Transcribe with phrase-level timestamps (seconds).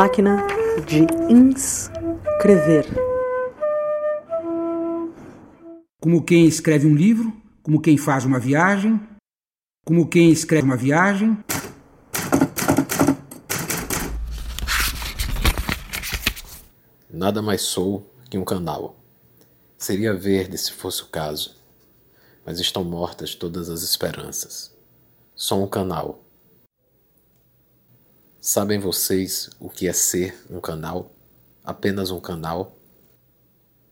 [0.00, 0.46] Máquina
[0.86, 2.86] de inscrever.
[6.00, 7.32] Como quem escreve um livro,
[7.64, 9.00] como quem faz uma viagem,
[9.84, 11.36] como quem escreve uma viagem.
[17.10, 18.94] Nada mais sou que um canal.
[19.76, 21.56] Seria verde se fosse o caso,
[22.46, 24.72] mas estão mortas todas as esperanças.
[25.34, 26.27] Sou um canal.
[28.50, 31.14] Sabem vocês o que é ser um canal?
[31.62, 32.78] Apenas um canal?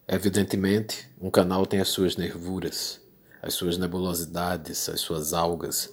[0.09, 2.99] Evidentemente, um canal tem as suas nervuras,
[3.43, 5.93] as suas nebulosidades, as suas algas,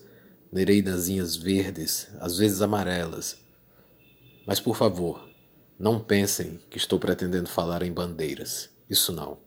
[0.50, 3.36] nereidazinhas verdes, às vezes amarelas.
[4.48, 5.28] Mas por favor,
[5.78, 8.70] não pensem que estou pretendendo falar em bandeiras.
[8.90, 9.40] Isso não.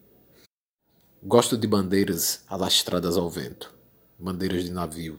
[1.22, 3.74] Gosto de bandeiras alastradas ao vento,
[4.18, 5.18] bandeiras de navio.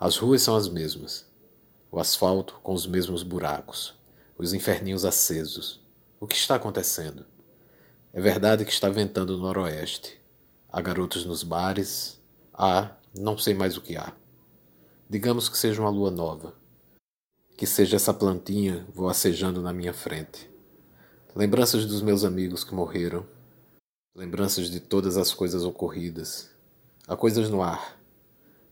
[0.00, 1.30] As ruas são as mesmas,
[1.92, 3.94] o asfalto com os mesmos buracos,
[4.38, 5.78] os inferninhos acesos.
[6.18, 7.26] O que está acontecendo?
[8.14, 10.18] É verdade que está ventando no noroeste.
[10.70, 12.18] Há garotos nos bares.
[12.54, 14.10] Há, não sei mais o que há.
[15.08, 16.54] Digamos que seja uma lua nova.
[17.58, 20.50] Que seja essa plantinha voacejando na minha frente.
[21.36, 23.26] Lembranças dos meus amigos que morreram.
[24.16, 26.50] Lembranças de todas as coisas ocorridas.
[27.06, 28.00] Há coisas no ar.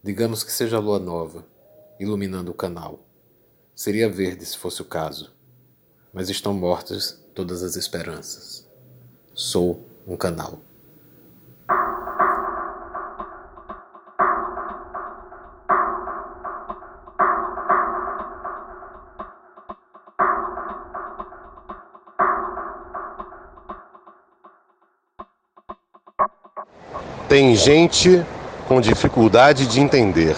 [0.02, 1.46] Digamos que seja a lua nova,
[1.98, 3.09] iluminando o canal.
[3.82, 5.32] Seria verde se fosse o caso,
[6.12, 8.68] mas estão mortas todas as esperanças.
[9.32, 10.58] Sou um canal.
[27.30, 28.22] Tem gente
[28.68, 30.36] com dificuldade de entender.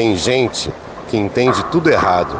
[0.00, 0.72] Tem gente
[1.10, 2.34] que entende tudo errado.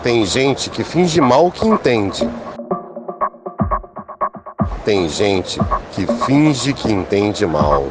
[0.00, 2.30] Tem gente que finge mal que entende.
[4.84, 5.58] Tem gente
[5.90, 7.88] que finge que entende mal.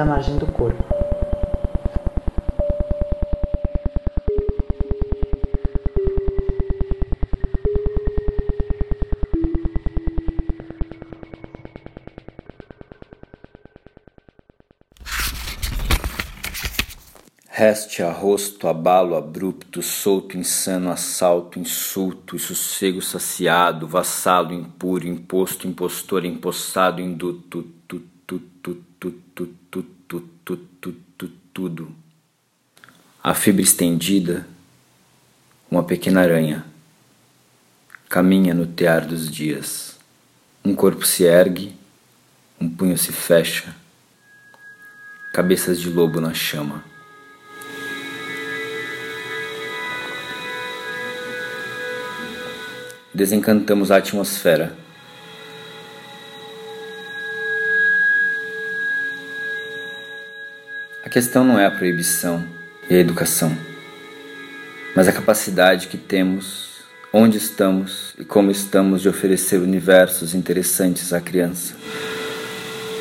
[0.00, 0.82] Da margem do corpo.
[17.52, 27.02] Reste arrosto, abalo abrupto, solto, insano, assalto, insulto, sossego saciado, vassalo, impuro, imposto, impostor, empossado,
[27.02, 28.00] induto, tu,
[29.00, 31.92] tu, tu, tu, tu, tu, tu, tu, tudo.
[33.22, 34.46] A fibra estendida,
[35.70, 36.64] uma pequena aranha,
[38.08, 39.98] caminha no tear dos dias.
[40.62, 41.74] Um corpo se ergue,
[42.60, 43.74] um punho se fecha,
[45.32, 46.84] cabeças de lobo na chama.
[53.20, 54.74] desencantamos a atmosfera.
[61.10, 62.46] A questão não é a proibição
[62.88, 63.52] e a educação,
[64.94, 71.20] mas a capacidade que temos, onde estamos e como estamos de oferecer universos interessantes à
[71.20, 71.74] criança,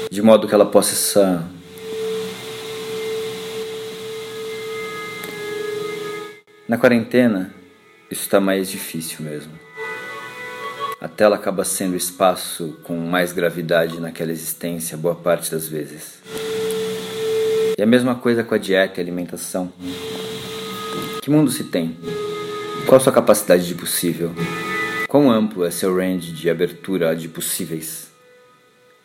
[0.10, 1.46] de modo que ela possa
[6.68, 7.54] Na quarentena,
[8.10, 9.54] isso está mais difícil mesmo.
[11.00, 16.18] A tela acaba sendo espaço com mais gravidade naquela existência boa parte das vezes.
[17.80, 19.72] E a mesma coisa com a dieta e alimentação.
[21.22, 21.98] Que mundo se tem?
[22.86, 24.34] Qual sua capacidade de possível?
[25.08, 28.12] Quão amplo é seu range de abertura de possíveis?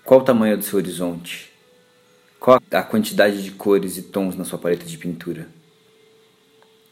[0.03, 1.53] Qual o tamanho do seu horizonte?
[2.41, 5.47] Qual a quantidade de cores e tons na sua paleta de pintura?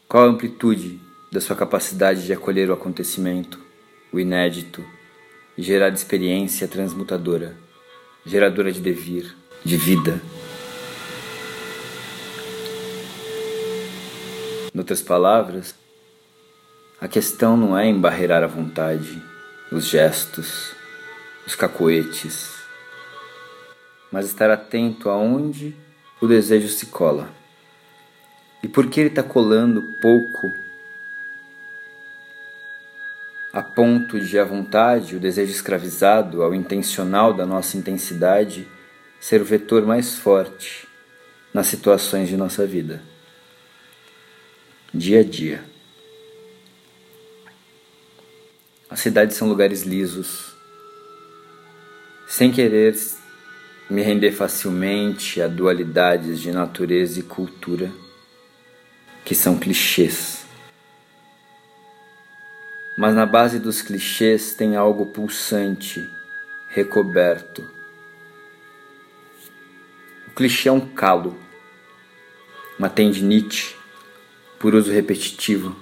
[0.07, 1.01] Qual a amplitude
[1.33, 3.59] da sua capacidade de acolher o acontecimento,
[4.09, 4.85] o inédito,
[5.57, 7.57] e gerar experiência transmutadora,
[8.25, 9.35] geradora de devir,
[9.65, 10.21] de vida?
[14.73, 15.75] Em outras palavras,
[16.99, 19.21] a questão não é embarreirar a vontade,
[19.71, 20.73] os gestos,
[21.45, 22.49] os cacoetes,
[24.11, 25.75] mas estar atento aonde
[26.19, 27.29] o desejo se cola.
[28.63, 30.51] E por que ele está colando pouco
[33.53, 38.67] a ponto de a vontade, o desejo escravizado ao intencional da nossa intensidade
[39.19, 40.87] ser o vetor mais forte
[41.53, 43.12] nas situações de nossa vida
[44.93, 45.63] dia a dia.
[48.87, 50.53] As cidades são lugares lisos.
[52.27, 52.95] Sem querer
[53.89, 57.91] me render facilmente a dualidades de natureza e cultura,
[59.25, 60.45] que são clichês.
[62.95, 66.07] Mas na base dos clichês tem algo pulsante,
[66.69, 67.67] recoberto.
[70.27, 71.35] O clichê é um calo,
[72.77, 73.75] uma tendinite
[74.63, 75.75] por uso repetitivo,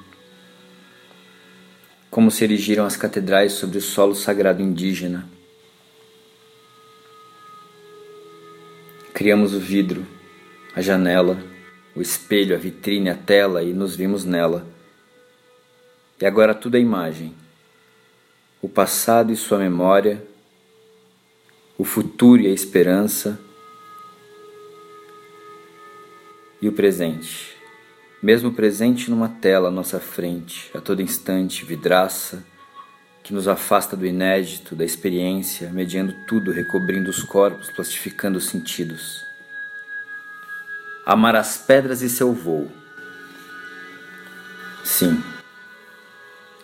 [2.10, 5.30] como se erigiram as catedrais sobre o solo sagrado indígena.
[9.13, 10.04] Criamos o vidro,
[10.75, 11.38] a janela,
[11.95, 14.66] o espelho, a vitrine, a tela e nos vimos nela.
[16.19, 17.36] E agora tudo é imagem.
[18.63, 20.25] O passado e sua memória,
[21.77, 23.39] o futuro e a esperança,
[26.60, 27.50] e o presente
[28.22, 32.46] mesmo presente numa tela à nossa frente, a todo instante, vidraça,
[33.24, 39.26] que nos afasta do inédito, da experiência, mediando tudo, recobrindo os corpos, plastificando os sentidos.
[41.06, 42.72] Amar as pedras e seu voo.
[44.84, 45.24] Sim,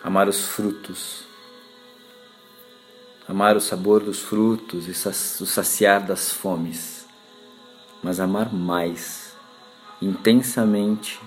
[0.02, 1.24] amar os frutos,
[3.26, 7.06] amar o sabor dos frutos e o saciar das fomes,
[8.02, 9.36] mas amar mais,
[10.02, 11.20] intensamente,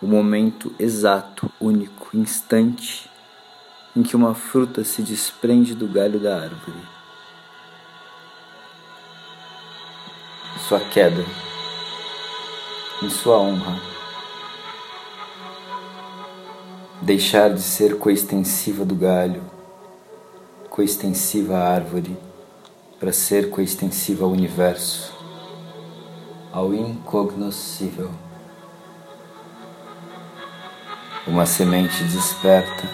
[0.00, 3.10] o momento exato, único, instante
[3.96, 6.78] em que uma fruta se desprende do galho da árvore.
[10.68, 11.24] Sua queda,
[13.02, 13.80] em sua honra,
[17.02, 19.42] deixar de ser coextensiva do galho,
[20.68, 22.16] coextensiva à árvore,
[23.00, 25.12] para ser coextensiva ao universo,
[26.52, 28.27] ao incognoscível.
[31.28, 32.88] Uma semente desperta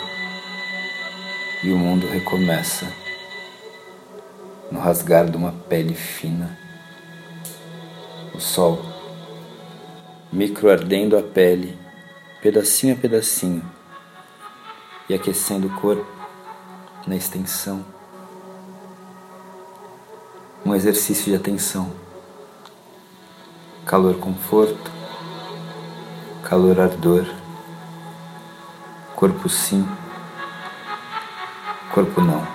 [1.62, 2.92] e o mundo recomeça
[4.72, 6.58] no rasgar de uma pele fina.
[8.34, 8.84] O sol,
[10.32, 11.78] microardendo a pele,
[12.42, 13.62] pedacinho a pedacinho,
[15.08, 16.04] e aquecendo o corpo
[17.06, 17.86] na extensão.
[20.66, 21.92] Um exercício de atenção.
[23.86, 24.90] Calor, conforto,
[26.42, 27.43] calor, ardor
[29.24, 29.88] Corpo sim,
[31.94, 32.53] corpo não.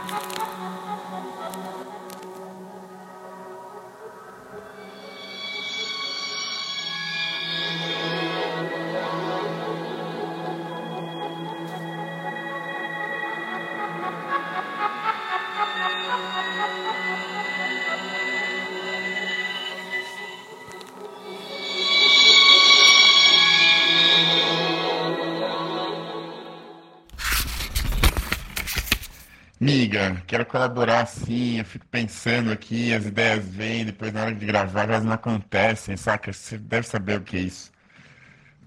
[30.49, 35.03] Colaborar sim, eu fico pensando aqui, as ideias vêm, depois na hora de gravar elas
[35.05, 36.33] não acontecem, saca?
[36.33, 37.71] Você deve saber o que é isso.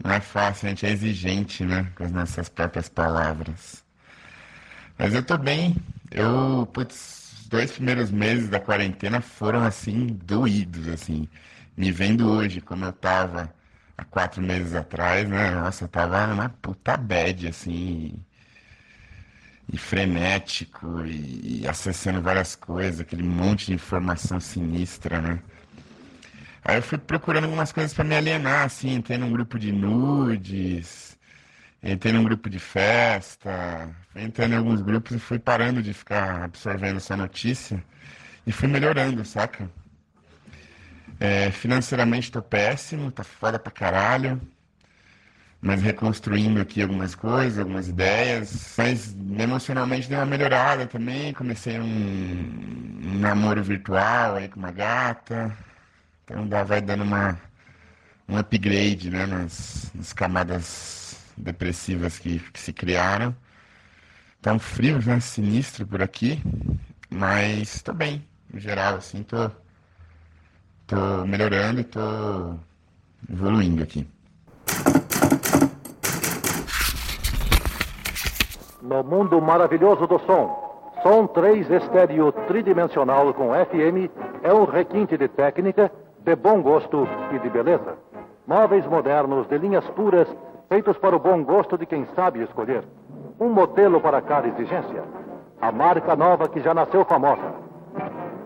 [0.02, 3.84] Não é fácil, a gente é exigente, né, com as nossas próprias palavras.
[4.98, 5.76] Mas eu tô bem,
[6.10, 11.28] eu, putz, os dois primeiros meses da quarentena foram, assim, doídos, assim.
[11.76, 13.52] Me vendo hoje, como eu tava
[13.96, 18.14] há quatro meses atrás, né, nossa, eu tava numa puta bad, assim,
[19.71, 25.40] e frenético e, e, acessando várias coisas, aquele monte de informação sinistra, né?
[26.64, 31.19] Aí eu fui procurando algumas coisas para me alienar, assim, entrei num grupo de nudes,
[31.83, 36.99] entrei num grupo de festa, entrei em alguns grupos e fui parando de ficar absorvendo
[36.99, 37.83] essa notícia
[38.47, 39.69] e fui melhorando, saca?
[41.19, 44.40] É, financeiramente tô péssimo, tá foda pra caralho
[45.62, 48.75] mas reconstruindo aqui algumas coisas, algumas ideias.
[48.76, 51.33] Mas emocionalmente deu uma melhorada também.
[51.33, 55.57] Comecei um, um namoro virtual aí com uma gata.
[56.25, 57.40] Então vai dando uma,
[58.28, 63.35] um upgrade né, nas, nas camadas depressivas que, que se criaram.
[64.40, 66.42] Tá um frio né, sinistro por aqui,
[67.09, 69.50] mas tô bem, no geral, assim, tô,
[70.87, 72.59] tô melhorando e tô
[73.31, 74.07] evoluindo aqui.
[78.82, 84.10] No mundo maravilhoso do som, som 3 estéreo tridimensional com FM
[84.42, 87.94] é um requinte de técnica, de bom gosto e de beleza.
[88.44, 90.26] Móveis modernos de linhas puras,
[90.68, 92.82] feitos para o bom gosto de quem sabe escolher.
[93.38, 95.04] Um modelo para cada exigência.
[95.60, 97.54] A marca nova que já nasceu famosa.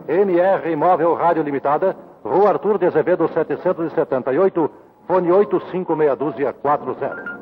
[0.07, 4.71] MR Imóvel Rádio Limitada, Rua Arthur de Azevedo 778,
[5.07, 7.36] fone 856240.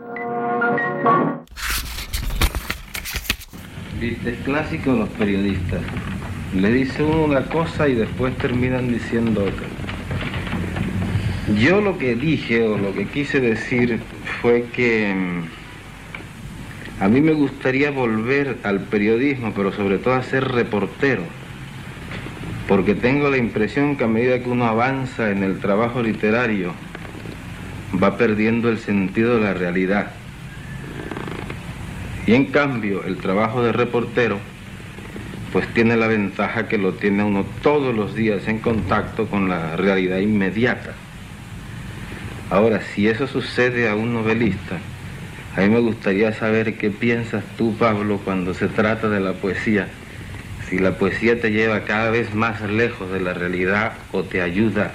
[4.05, 5.81] Es clásico de los periodistas.
[6.55, 9.67] Le dice uno una cosa y después terminan diciendo otra.
[11.59, 14.01] Yo lo que dije o lo que quise decir
[14.43, 20.49] fue que mm, a mí me gustaría volver al periodismo, pero sobre todo a ser
[20.49, 21.23] reportero,
[22.69, 26.75] porque tengo la impresión que a medida que uno avanza en el trabajo literario,
[28.03, 30.13] va perdiendo el sentido de la realidad.
[32.27, 34.39] Y en cambio, el trabajo de reportero,
[35.53, 39.77] pues tiene la ventaja que lo tiene uno todos los días en contacto con la
[39.77, 40.95] realidad inmediata.
[42.51, 44.79] Ahora, si eso sucede a un novelista,
[45.57, 49.89] a mí me gustaría saber qué piensas tú, Pablo, cuando se trata de la poesía.
[50.69, 54.93] Si la poesía te lleva cada vez más lejos de la realidad o te ayuda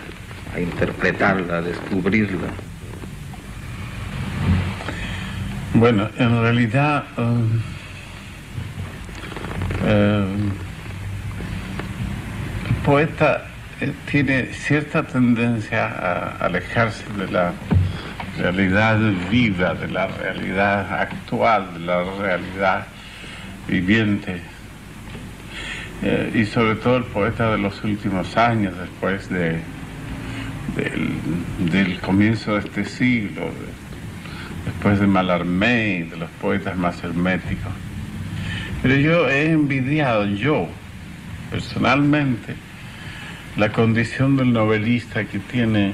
[0.53, 2.68] a interpretarla, a descubrirla.
[5.73, 7.61] Bueno, en realidad um,
[9.83, 10.51] um,
[12.67, 13.45] el poeta
[13.79, 17.53] eh, tiene cierta tendencia a alejarse de la
[18.37, 18.97] realidad
[19.29, 22.87] viva, de la realidad actual, de la realidad
[23.67, 24.41] viviente.
[26.01, 29.59] Eh, y sobre todo el poeta de los últimos años, después de,
[31.71, 33.51] del, comienzo de este siglo,
[34.69, 37.71] después de Mallarmé y de los poetas más herméticos.
[38.83, 40.67] Pero yo he envidiado, yo,
[41.49, 42.55] personalmente,
[43.57, 45.93] la condición del novelista que tiene,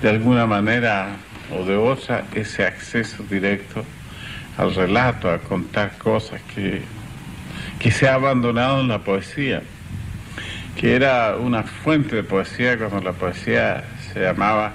[0.00, 1.16] de alguna manera
[1.52, 3.84] o de otra, ese acceso directo
[4.56, 6.82] al relato, a contar cosas que,
[7.80, 9.62] que se ha abandonado en la poesía,
[10.76, 14.74] que era una fuente de poesía cuando la poesía se llamaba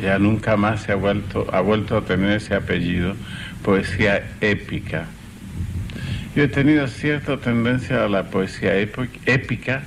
[0.00, 3.14] ya nunca más se ha vuelto, ha vuelto a tener ese apellido,
[3.62, 5.06] poesía épica.
[6.34, 9.82] Yo he tenido cierta tendencia a la poesía épica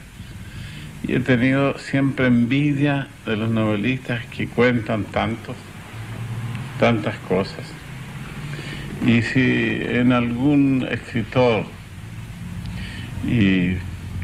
[1.07, 5.55] y he tenido siempre envidia de los novelistas que cuentan tanto,
[6.79, 7.65] tantas cosas.
[9.05, 11.65] Y si en algún escritor,
[13.27, 13.77] y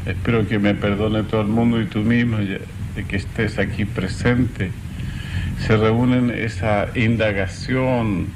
[0.06, 4.70] espero que me perdone todo el mundo y tú mismo de que estés aquí presente,
[5.66, 8.26] se reúnen esa indagación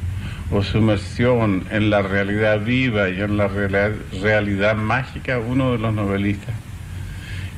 [0.53, 3.93] o sumersión en la realidad viva y en la realidad,
[4.23, 6.55] realidad mágica, uno de los novelistas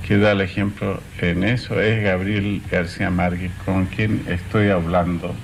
[0.07, 5.35] que da el ejemplo en eso es Gabriel García Márquez, con quien estoy hablando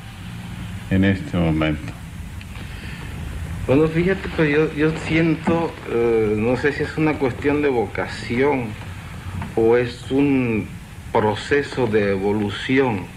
[0.91, 1.93] en este momento.
[3.67, 8.69] Bueno, fíjate, pero yo, yo siento, eh, no sé si es una cuestión de vocación
[9.55, 10.67] o es un
[11.13, 13.14] proceso de evolución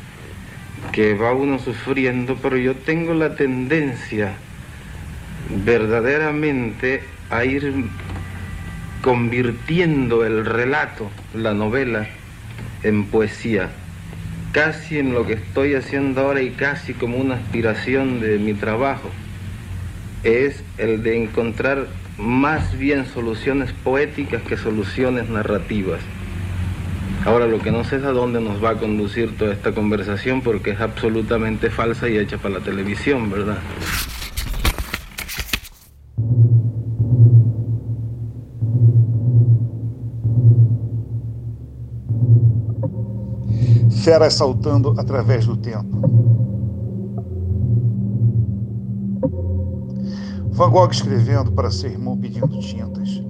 [0.97, 4.33] que va uno sufriendo, pero yo tengo la tendencia
[5.63, 7.71] verdaderamente a ir
[9.03, 12.07] convirtiendo el relato, la novela,
[12.81, 13.69] en poesía,
[14.53, 19.11] casi en lo que estoy haciendo ahora y casi como una aspiración de mi trabajo
[20.23, 21.85] es el de encontrar
[22.17, 26.01] más bien soluciones poéticas que soluciones narrativas.
[27.27, 30.41] Ahora lo que no sé es a dónde nos va a conducir toda esta conversación
[30.41, 33.57] porque es absolutamente falsa y hecha para la televisión, ¿verdad?
[44.05, 45.99] Feras saltando através do tempo.
[50.53, 53.26] Van Gogh escrevendo para seu irmão pedindo tintas.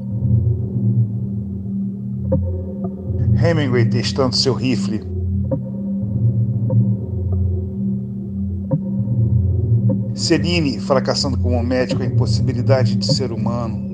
[3.37, 5.01] Hemingway testando seu rifle.
[10.15, 13.85] Celine fracassando como médico a impossibilidade de ser humano.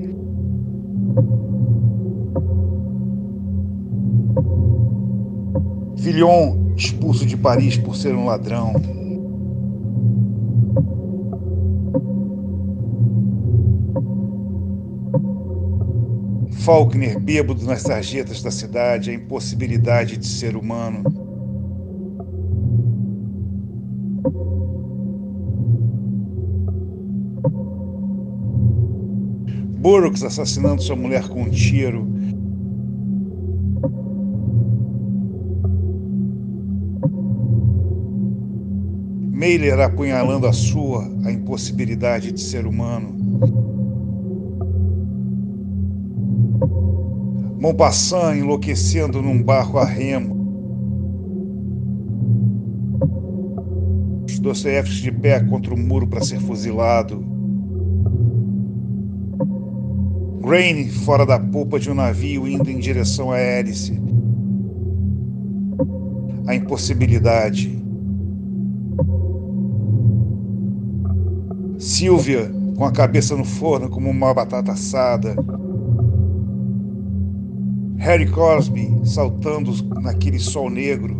[5.96, 9.03] Villon, expulso de Paris por ser um ladrão.
[16.64, 21.02] Faulkner bêbado nas sarjetas da cidade, a impossibilidade de ser humano.
[29.78, 32.08] Burroughs assassinando sua mulher com um tiro.
[39.34, 43.73] Mailer apunhalando a sua, a impossibilidade de ser humano.
[47.64, 50.34] Montpassant enlouquecendo num barco a remo.
[54.38, 57.24] Dostoiévski de pé contra o muro para ser fuzilado.
[60.42, 63.98] Grain fora da polpa de um navio indo em direção à hélice.
[66.46, 67.82] A impossibilidade.
[71.78, 75.34] Silvia com a cabeça no forno como uma batata assada.
[78.04, 81.16] Harry Cosby saltando naquele sol negro.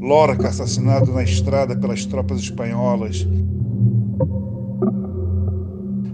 [0.00, 3.26] Lorca assassinado na estrada pelas tropas espanholas.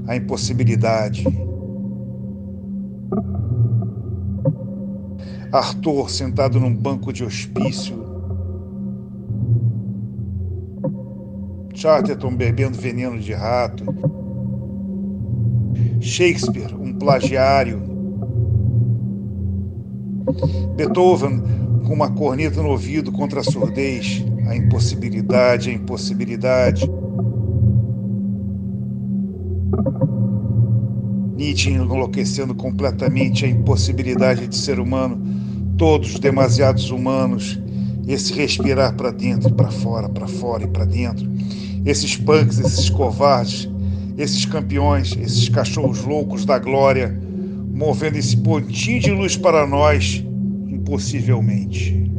[0.08, 1.24] A impossibilidade.
[5.52, 7.94] Arthur sentado num banco de hospício.
[11.72, 13.84] Chatterton bebendo veneno de rato.
[16.04, 17.82] Shakespeare, um plagiário.
[20.76, 21.42] Beethoven
[21.86, 26.90] com uma corneta no ouvido contra a surdez, a impossibilidade, a impossibilidade.
[31.36, 35.20] Nietzsche enlouquecendo completamente a impossibilidade de ser humano,
[35.76, 37.58] todos demasiados humanos,
[38.06, 41.26] esse respirar para dentro e para fora, para fora e para dentro,
[41.84, 43.68] esses punks, esses covardes,
[44.16, 47.18] esses campeões, esses cachorros loucos da glória,
[47.72, 50.24] movendo esse pontinho de luz para nós,
[50.68, 52.10] impossivelmente.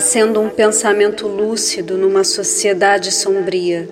[0.00, 3.86] Acendo um pensamento lúcido numa sociedade sombria.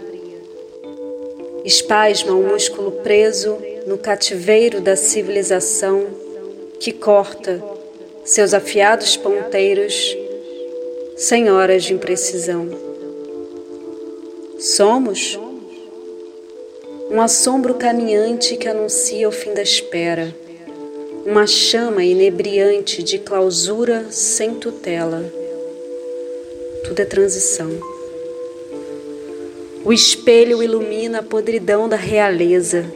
[1.67, 6.07] Espasma o um músculo preso no cativeiro da civilização
[6.81, 7.63] que corta
[8.25, 10.17] seus afiados ponteiros
[11.15, 12.71] sem horas de imprecisão.
[14.59, 15.39] Somos
[17.11, 20.35] um assombro caminhante que anuncia o fim da espera,
[21.27, 25.38] uma chama inebriante de clausura sem tutela
[26.89, 27.71] tudo é transição.
[29.85, 32.87] O espelho ilumina a podridão da realeza.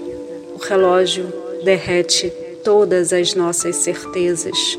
[0.55, 1.31] O relógio
[1.63, 2.33] derrete
[2.65, 4.79] todas as nossas certezas.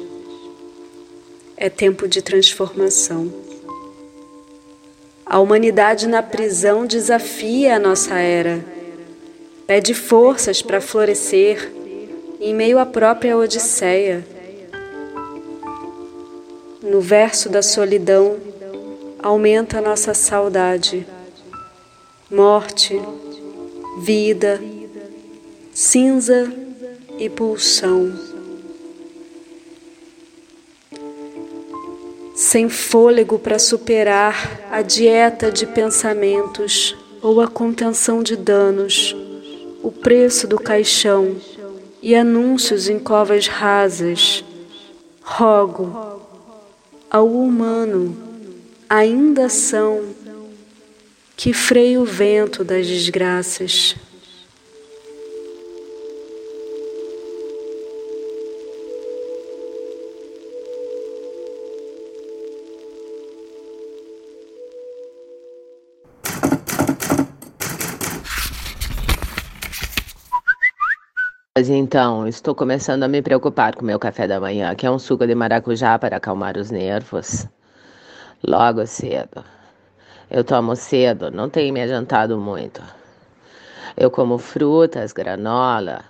[1.56, 3.32] É tempo de transformação.
[5.24, 8.66] A humanidade na prisão desafia a nossa era.
[9.68, 11.72] Pede forças para florescer
[12.42, 14.26] em meio à própria Odisseia.
[16.82, 18.38] No verso da solidão,
[19.24, 21.08] aumenta a nossa saudade.
[22.30, 23.02] Morte,
[24.02, 24.62] vida,
[25.74, 26.52] cinza
[27.18, 28.14] e pulsão.
[32.36, 39.16] Sem fôlego para superar a dieta de pensamentos ou a contenção de danos,
[39.82, 41.38] o preço do caixão
[42.02, 44.44] e anúncios em covas rasas,
[45.22, 46.20] rogo
[47.10, 48.33] ao humano
[48.90, 50.14] ainda são
[51.36, 53.96] que freia o vento das desgraças.
[71.56, 74.98] Mas então, estou começando a me preocupar com meu café da manhã, que é um
[74.98, 77.48] suco de maracujá para acalmar os nervos.
[78.46, 79.44] Logo cedo.
[80.30, 82.82] Eu tomo cedo, não tenho me adiantado muito.
[83.96, 86.04] Eu como frutas, granola,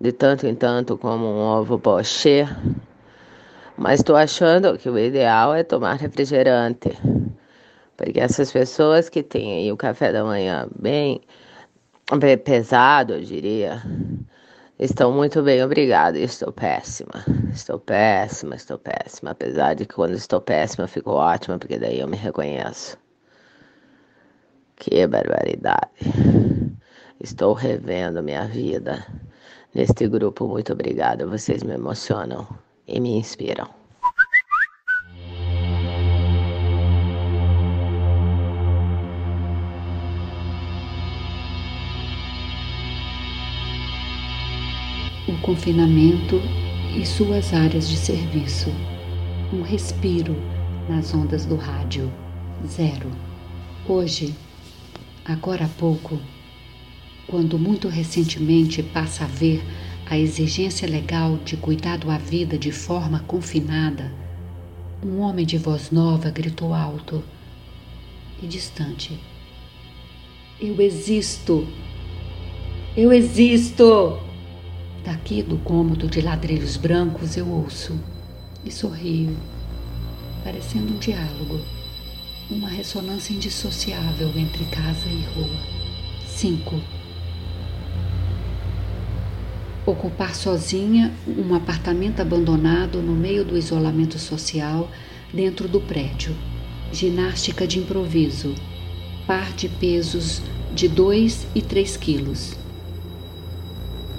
[0.00, 2.48] de tanto em tanto como um ovo pochê,
[3.76, 6.90] mas estou achando que o ideal é tomar refrigerante.
[7.96, 11.20] Porque essas pessoas que têm o café da manhã bem
[12.44, 13.82] pesado, eu diria,
[14.78, 16.18] estão muito bem, obrigada.
[16.18, 19.30] Estou péssima, estou péssima, estou péssima.
[19.30, 22.98] Apesar de que quando estou péssima fico ótima, porque daí eu me reconheço.
[24.76, 25.90] Que barbaridade.
[27.20, 29.06] Estou revendo minha vida
[29.74, 30.46] neste grupo.
[30.46, 31.26] Muito obrigada.
[31.26, 32.46] Vocês me emocionam
[32.86, 33.75] e me inspiram.
[45.36, 46.40] O confinamento
[46.98, 48.70] e suas áreas de serviço.
[49.52, 50.34] Um respiro
[50.88, 52.10] nas ondas do rádio.
[52.66, 53.10] Zero.
[53.86, 54.34] Hoje,
[55.26, 56.18] agora há pouco,
[57.26, 59.62] quando muito recentemente passa a ver
[60.06, 64.10] a exigência legal de cuidado à vida de forma confinada,
[65.04, 67.22] um homem de voz nova gritou alto
[68.42, 69.20] e distante:
[70.58, 71.68] Eu existo!
[72.96, 74.25] Eu existo!
[75.06, 77.96] Daqui do cômodo de ladrilhos brancos eu ouço
[78.64, 79.36] e sorrio,
[80.42, 81.60] parecendo um diálogo,
[82.50, 85.60] uma ressonância indissociável entre casa e rua.
[86.26, 86.80] 5.
[89.86, 94.90] Ocupar sozinha um apartamento abandonado no meio do isolamento social
[95.32, 96.34] dentro do prédio.
[96.90, 98.56] Ginástica de improviso.
[99.24, 100.42] Par de pesos
[100.74, 102.55] de 2 e 3 quilos.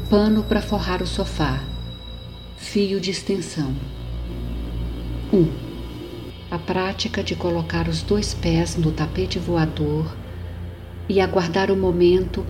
[0.10, 1.62] Pano para forrar o sofá.
[2.56, 3.76] Fio de extensão.
[5.34, 5.38] 1.
[5.38, 5.52] Um,
[6.50, 10.16] a prática de colocar os dois pés no tapete voador
[11.10, 12.46] e aguardar o momento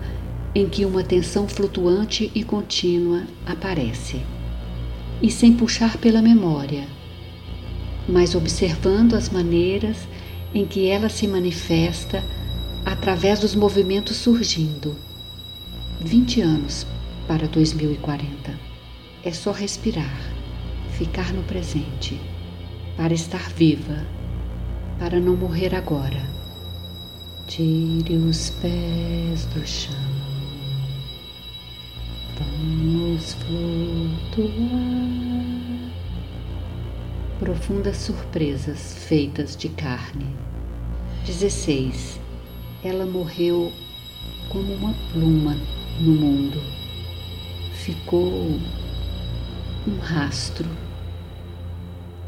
[0.54, 4.22] em que uma tensão flutuante e contínua aparece,
[5.20, 6.86] e sem puxar pela memória,
[8.08, 9.96] mas observando as maneiras
[10.54, 12.22] em que ela se manifesta
[12.86, 14.94] através dos movimentos surgindo.
[16.00, 16.86] 20 anos
[17.28, 18.58] para 2040.
[19.22, 20.18] É só respirar,
[20.92, 22.18] ficar no presente,
[22.96, 24.06] para estar viva,
[24.98, 26.26] para não morrer agora.
[27.46, 29.94] Tire os pés do chão.
[32.38, 34.48] Vamos flutuar.
[37.38, 40.26] Profundas surpresas feitas de carne.
[41.26, 42.18] 16.
[42.82, 43.70] Ela morreu
[44.48, 45.56] como uma pluma
[46.00, 46.77] no mundo.
[47.88, 48.60] Ficou
[49.86, 50.68] um rastro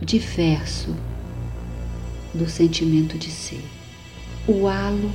[0.01, 0.97] diverso
[2.33, 3.63] do sentimento de ser.
[4.49, 5.13] O halo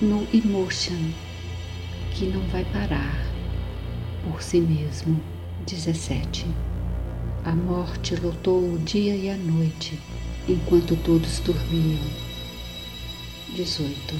[0.00, 1.10] no emotion
[2.12, 3.18] que não vai parar
[4.22, 5.20] por si mesmo.
[5.66, 6.46] 17.
[7.44, 9.98] A morte lotou o dia e a noite,
[10.48, 11.98] enquanto todos dormiam.
[13.56, 14.14] 18.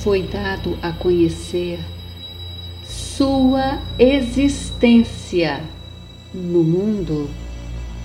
[0.00, 1.80] Foi dado a conhecer
[3.20, 5.62] sua existência
[6.32, 7.28] no mundo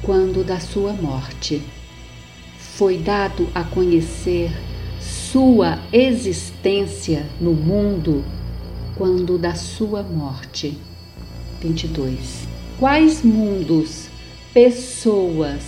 [0.01, 1.61] quando da sua morte.
[2.57, 4.51] Foi dado a conhecer
[4.99, 8.25] sua existência no mundo
[8.97, 10.77] quando da sua morte.
[11.61, 12.45] 22.
[12.77, 14.09] Quais mundos,
[14.53, 15.63] pessoas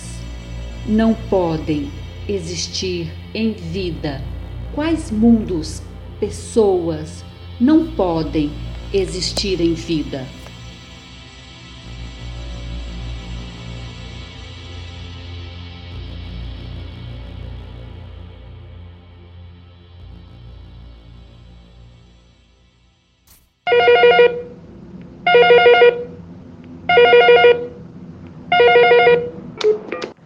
[0.86, 1.90] não podem
[2.28, 4.22] existir em vida?
[4.74, 5.80] Quais mundos,
[6.20, 7.24] pessoas
[7.58, 8.52] não podem
[8.92, 10.26] existir em vida?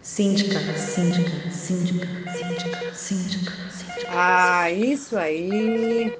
[0.01, 4.07] Síndica, síndica, síndica, síndica, síndica, síndica.
[4.09, 6.13] Ah, isso aí.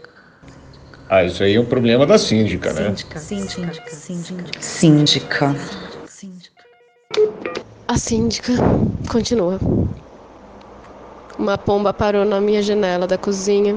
[1.16, 2.88] Ah, isso aí é um problema da síndica, né?
[2.88, 3.92] Síndica, síndica,
[4.60, 5.56] síndica.
[6.08, 6.66] Síndica.
[7.88, 8.54] A síndica
[9.12, 9.60] continua.
[11.38, 13.76] Uma pomba parou na minha janela da cozinha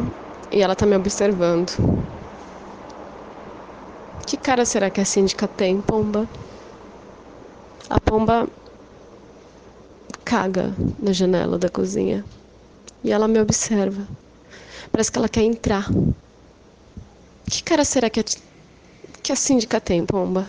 [0.51, 1.73] e ela tá me observando.
[4.27, 6.27] Que cara será que a síndica tem, pomba?
[7.91, 8.49] A pomba
[10.25, 12.25] caga na janela da cozinha
[13.05, 14.09] e ela me observa.
[14.91, 15.87] Parece que ela quer entrar.
[17.49, 18.25] Que cara será que a,
[19.23, 20.47] que a síndica tem, pomba?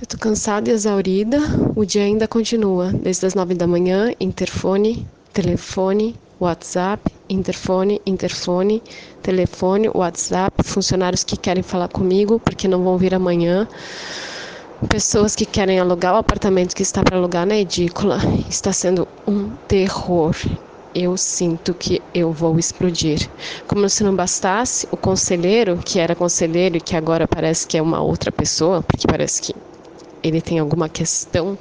[0.00, 1.38] Eu tô cansada e exaurida.
[1.74, 2.92] O dia ainda continua.
[2.92, 8.82] Desde as nove da manhã, interfone, telefone, WhatsApp, interfone, interfone,
[9.22, 13.66] telefone, WhatsApp, funcionários que querem falar comigo porque não vão vir amanhã,
[14.90, 18.18] pessoas que querem alugar o apartamento que está para alugar na edícula.
[18.48, 20.34] Está sendo um terror.
[20.94, 23.28] Eu sinto que eu vou explodir.
[23.66, 27.82] Como se não bastasse, o conselheiro, que era conselheiro e que agora parece que é
[27.82, 29.54] uma outra pessoa, porque parece que
[30.22, 31.58] ele tem alguma questão,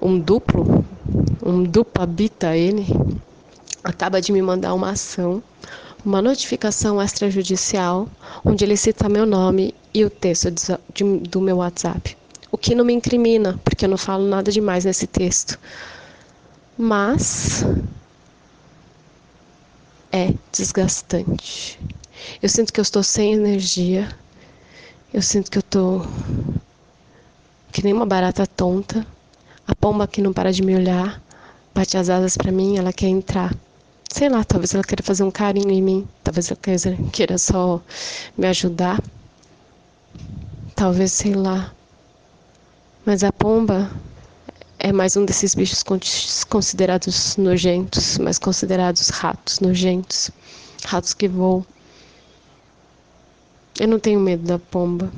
[0.00, 0.84] um duplo,
[1.44, 2.86] um duplo habita ele,
[3.82, 5.42] acaba de me mandar uma ação,
[6.04, 8.08] uma notificação extrajudicial,
[8.44, 10.50] onde ele cita meu nome e o texto
[11.28, 12.16] do meu WhatsApp.
[12.50, 15.58] O que não me incrimina, porque eu não falo nada demais nesse texto.
[16.76, 17.64] Mas
[20.12, 21.80] é desgastante.
[22.42, 24.14] Eu sinto que eu estou sem energia.
[25.12, 26.06] Eu sinto que eu estou
[27.72, 29.06] que nem uma barata tonta.
[29.66, 31.20] A pomba que não para de me olhar,
[31.74, 33.54] bate as asas para mim, ela quer entrar.
[34.12, 36.60] Sei lá, talvez ela queira fazer um carinho em mim, talvez ela
[37.10, 37.80] queira só
[38.36, 39.02] me ajudar.
[40.74, 41.72] Talvez, sei lá.
[43.06, 43.90] Mas a pomba
[44.84, 45.84] é mais um desses bichos
[46.48, 50.28] considerados nojentos, mas considerados ratos nojentos,
[50.84, 51.64] ratos que voam.
[53.78, 55.08] Eu não tenho medo da pomba.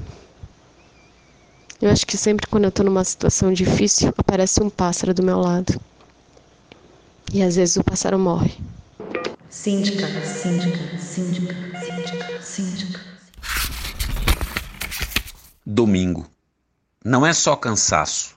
[1.81, 5.39] Eu acho que sempre quando eu tô numa situação difícil, aparece um pássaro do meu
[5.41, 5.81] lado.
[7.33, 8.55] E às vezes o pássaro morre.
[9.49, 13.01] Síndica, síndica, síndica, síndica, síndica.
[15.65, 16.27] Domingo.
[17.03, 18.35] Não é só cansaço.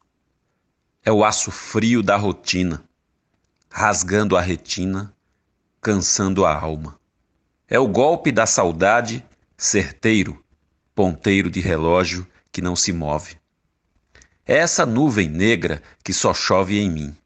[1.08, 2.84] É o aço frio da rotina,
[3.70, 5.16] rasgando a retina,
[5.80, 7.00] cansando a alma.
[7.66, 9.26] É o golpe da saudade,
[9.58, 10.44] certeiro,
[10.94, 13.38] ponteiro de relógio que não se move.
[14.46, 17.18] É essa nuvem negra que só chove em mim.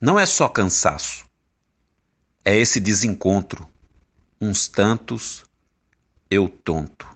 [0.00, 1.24] Não é só cansaço.
[2.44, 3.68] É esse desencontro.
[4.40, 5.44] Uns tantos,
[6.28, 7.06] eu tonto.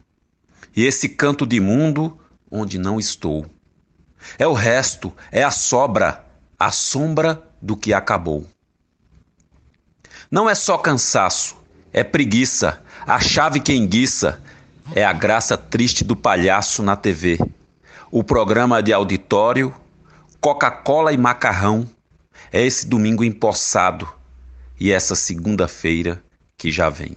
[0.77, 2.17] E esse canto de mundo
[2.49, 3.53] onde não estou.
[4.39, 6.25] É o resto, é a sobra,
[6.59, 8.47] a sombra do que acabou.
[10.31, 11.57] Não é só cansaço,
[11.93, 14.43] é preguiça, a chave que enguiça,
[14.95, 17.39] é a graça triste do palhaço na TV.
[18.11, 19.75] O programa de auditório,
[20.41, 21.89] Coca-Cola e macarrão,
[22.53, 24.09] é esse domingo empossado
[24.79, 26.23] e essa segunda-feira
[26.57, 27.17] que já vem.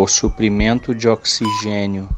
[0.00, 2.08] O suprimento de oxigênio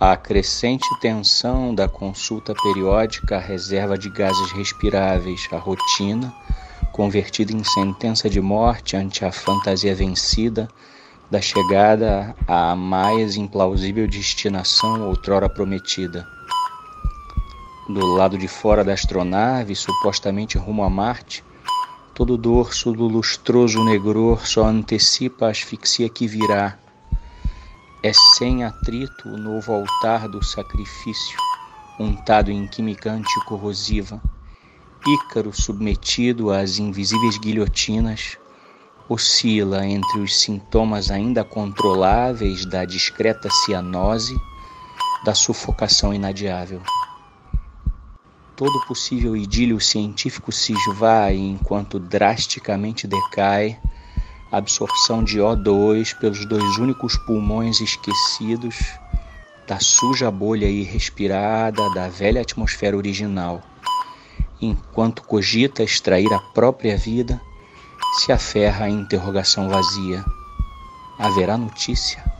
[0.00, 6.34] a crescente tensão da consulta periódica à reserva de gases respiráveis, a rotina,
[6.92, 10.66] convertida em sentença de morte ante a fantasia vencida
[11.30, 16.26] da chegada à mais implausível destinação outrora prometida.
[17.86, 21.44] Do lado de fora da astronave, supostamente rumo a Marte,
[22.14, 26.78] todo o dorso do lustroso negror só antecipa a asfixia que virá
[28.04, 31.38] é sem atrito o novo altar do sacrifício,
[31.98, 34.20] untado em química anticorrosiva.
[35.06, 38.36] Ícaro submetido às invisíveis guilhotinas,
[39.08, 44.36] oscila entre os sintomas ainda controláveis da discreta cianose,
[45.24, 46.82] da sufocação inadiável.
[48.56, 53.76] Todo possível idílio científico se esvai enquanto drasticamente decai
[54.52, 58.76] absorção de O2 pelos dois únicos pulmões esquecidos
[59.66, 63.60] da suja bolha irrespirada da velha atmosfera original.
[64.60, 67.40] Enquanto cogita extrair a própria vida,
[68.20, 70.24] se aferra à interrogação vazia.
[71.18, 72.33] Haverá notícia?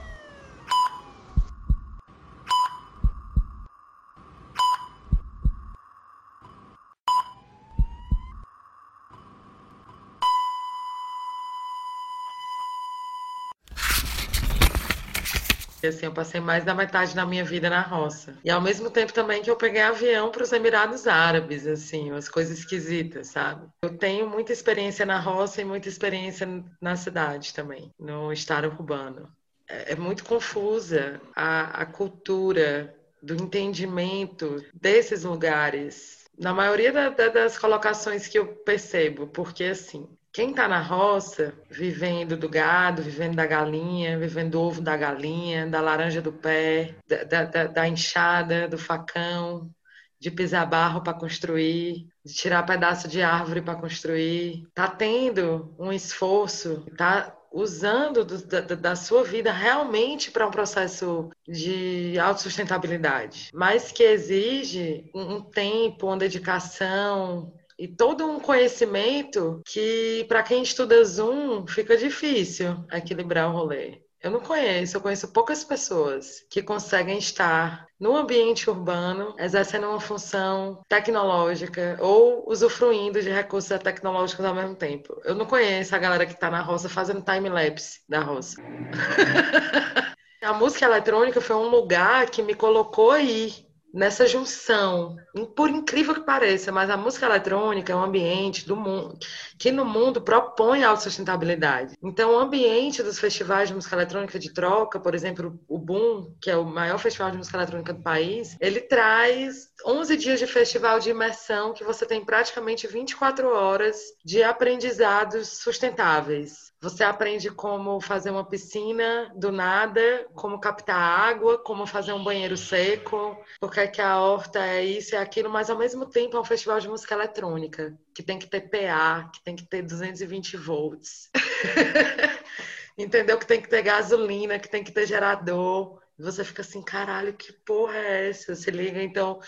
[15.86, 18.36] Assim, eu passei mais da metade da minha vida na roça.
[18.44, 22.28] E ao mesmo tempo também que eu peguei avião para os Emirados Árabes, assim, as
[22.28, 23.66] coisas esquisitas, sabe?
[23.82, 26.46] Eu tenho muita experiência na roça e muita experiência
[26.80, 29.28] na cidade também, no estado urbano.
[29.68, 37.28] É, é muito confusa a, a cultura do entendimento desses lugares na maioria da, da,
[37.28, 43.36] das colocações que eu percebo, porque assim, Quem está na roça, vivendo do gado, vivendo
[43.36, 48.66] da galinha, vivendo do ovo da galinha, da laranja do pé, da, da, da enxada,
[48.66, 49.70] do facão,
[50.18, 55.92] de pisar barro para construir, de tirar pedaço de árvore para construir, está tendo um
[55.92, 63.92] esforço, está usando do, da, da, sua vida realmente para um processo de autossustentabilidade, mas
[63.92, 67.52] que exige um tempo, uma dedicação,
[67.84, 74.00] e todo um conhecimento que, para quem estuda Zoom, fica difícil equilibrar o rolê.
[74.22, 80.00] Eu não conheço, eu conheço poucas pessoas que conseguem estar no ambiente urbano, exercendo uma
[80.00, 85.20] função tecnológica ou usufruindo de recursos tecnológicos ao mesmo tempo.
[85.22, 88.56] Eu não conheço a galera que está na roça fazendo time-lapse da roça.
[90.42, 93.63] a música eletrônica foi um lugar que me colocou aí,
[93.94, 95.16] nessa junção,
[95.54, 99.16] por incrível que pareça, mas a música eletrônica é um ambiente do mundo
[99.56, 101.94] que no mundo propõe a autossustentabilidade.
[102.02, 106.50] Então, o ambiente dos festivais de música eletrônica de troca, por exemplo, o Boom, que
[106.50, 110.98] é o maior festival de música eletrônica do país, ele traz 11 dias de festival
[110.98, 116.73] de imersão que você tem praticamente 24 horas de aprendizados sustentáveis.
[116.84, 122.58] Você aprende como fazer uma piscina do nada, como captar água, como fazer um banheiro
[122.58, 126.40] seco, porque é que a horta é isso e aquilo, mas ao mesmo tempo é
[126.40, 130.58] um festival de música eletrônica, que tem que ter PA, que tem que ter 220
[130.58, 131.30] volts.
[132.98, 133.38] Entendeu?
[133.38, 136.02] Que tem que ter gasolina, que tem que ter gerador.
[136.18, 138.54] Você fica assim, caralho, que porra é essa?
[138.54, 139.40] Se liga, então.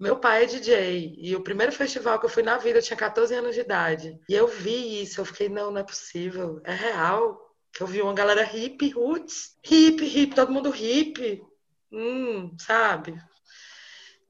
[0.00, 2.96] Meu pai é DJ e o primeiro festival que eu fui na vida eu tinha
[2.96, 4.18] 14 anos de idade.
[4.28, 7.38] E eu vi isso, eu fiquei, não, não é possível, é real.
[7.72, 11.42] Que eu vi uma galera hip, roots, hip, hip, todo mundo hip.
[11.92, 13.14] Hum, sabe?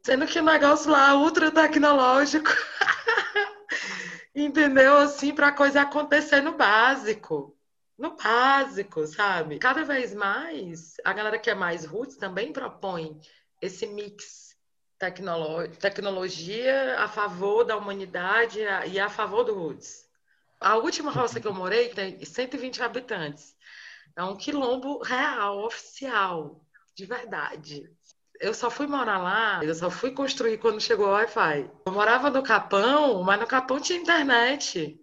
[0.04, 2.50] Sendo que o negócio lá ultra tecnológico.
[4.34, 4.96] Entendeu?
[4.96, 7.53] Assim, para coisa acontecer no básico
[7.98, 9.58] no básico, sabe?
[9.58, 13.18] Cada vez mais, a galera que é mais roots também propõe
[13.60, 14.54] esse mix
[14.98, 20.08] tecnolo tecnologia a favor da humanidade e a favor do roots.
[20.60, 23.54] A última roça que eu morei tem 120 habitantes.
[24.16, 26.60] É um quilombo real, oficial,
[26.94, 27.90] de verdade.
[28.40, 31.70] Eu só fui morar lá, eu só fui construir quando chegou o Wi-Fi.
[31.86, 35.00] Eu morava no Capão, mas no Capão tinha internet.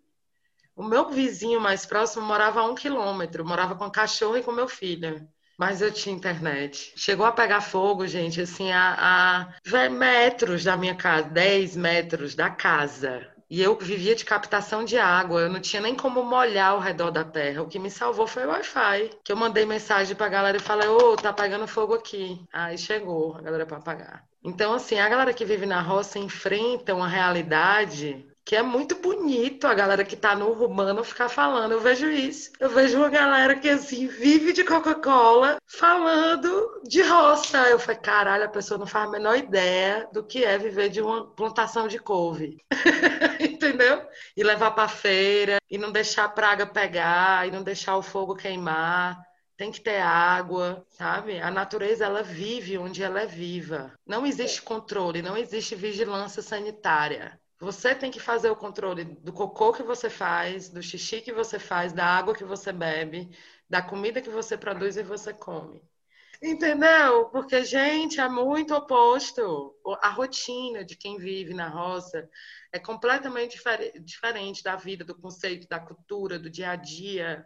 [0.81, 4.67] O meu vizinho mais próximo morava a um quilômetro, morava com cachorro e com meu
[4.67, 5.29] filho.
[5.55, 6.91] Mas eu tinha internet.
[6.95, 12.49] Chegou a pegar fogo, gente, assim, a, a metros da minha casa, 10 metros da
[12.49, 13.27] casa.
[13.47, 17.11] E eu vivia de captação de água, eu não tinha nem como molhar ao redor
[17.11, 17.61] da terra.
[17.61, 19.11] O que me salvou foi o Wi-Fi.
[19.23, 22.43] Que eu mandei mensagem pra galera e falei, ô, oh, tá pegando fogo aqui.
[22.51, 24.23] Aí chegou a galera para apagar.
[24.43, 29.65] Então, assim, a galera que vive na roça enfrenta uma realidade que é muito bonito
[29.65, 31.71] a galera que tá no urbano ficar falando.
[31.71, 32.51] Eu vejo isso.
[32.59, 37.69] Eu vejo uma galera que, assim, vive de Coca-Cola falando de roça.
[37.69, 41.01] Eu falei, caralho, a pessoa não faz a menor ideia do que é viver de
[41.01, 42.57] uma plantação de couve.
[43.39, 44.01] Entendeu?
[44.35, 48.35] E levar pra feira, e não deixar a praga pegar, e não deixar o fogo
[48.35, 49.17] queimar
[49.61, 51.39] tem que ter água, sabe?
[51.39, 53.93] A natureza ela vive onde ela é viva.
[54.07, 57.39] Não existe controle, não existe vigilância sanitária.
[57.61, 61.59] Você tem que fazer o controle do cocô que você faz, do xixi que você
[61.59, 63.29] faz, da água que você bebe,
[63.69, 65.79] da comida que você produz e você come.
[66.41, 67.25] Entendeu?
[67.29, 69.75] Porque, gente, é muito oposto.
[70.01, 72.27] A rotina de quem vive na roça
[72.73, 73.59] é completamente
[74.03, 77.45] diferente da vida, do conceito, da cultura, do dia a dia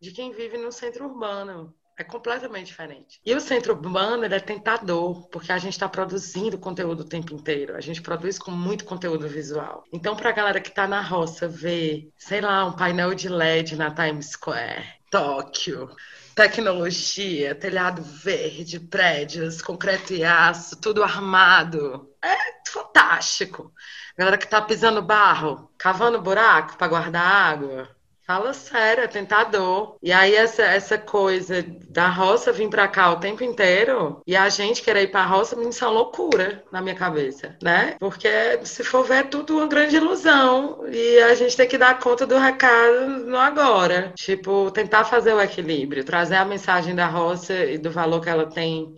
[0.00, 1.76] de quem vive no centro urbano.
[2.00, 3.20] É completamente diferente.
[3.22, 7.76] E o centro urbano é tentador, porque a gente está produzindo conteúdo o tempo inteiro.
[7.76, 9.84] A gente produz com muito conteúdo visual.
[9.92, 13.76] Então, para a galera que está na roça ver, sei lá, um painel de LED
[13.76, 15.94] na Times Square, Tóquio,
[16.34, 22.08] tecnologia, telhado verde, prédios, concreto e aço, tudo armado.
[22.24, 22.34] É
[22.66, 23.74] fantástico.
[24.16, 27.94] Galera que está pisando barro, cavando buraco para guardar água,
[28.30, 29.96] Fala sério, é tentador.
[30.00, 34.48] E aí essa, essa coisa da roça vir para cá o tempo inteiro e a
[34.48, 37.96] gente querer ir para a roça, isso é uma loucura na minha cabeça, né?
[37.98, 38.28] Porque
[38.62, 42.24] se for ver é tudo uma grande ilusão e a gente tem que dar conta
[42.24, 44.12] do recado no agora.
[44.14, 48.48] Tipo, tentar fazer o equilíbrio, trazer a mensagem da roça e do valor que ela
[48.48, 48.94] tem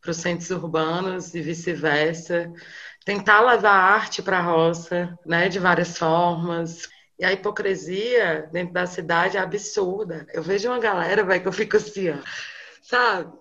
[0.00, 2.50] para os centros urbanos e vice-versa
[3.04, 6.88] tentar levar arte para a roça, né, de várias formas,
[7.22, 10.26] e a hipocrisia dentro da cidade é absurda.
[10.34, 12.16] Eu vejo uma galera, vai que eu fico assim, ó,
[12.82, 13.32] sabe?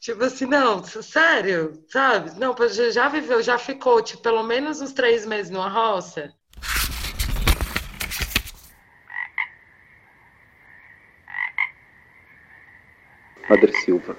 [0.00, 2.38] Tipo assim, não, sério, sabe?
[2.38, 2.54] Não,
[2.92, 6.30] já viveu, já ficou, tipo, pelo menos uns três meses numa roça.
[13.48, 14.14] Padre Silva.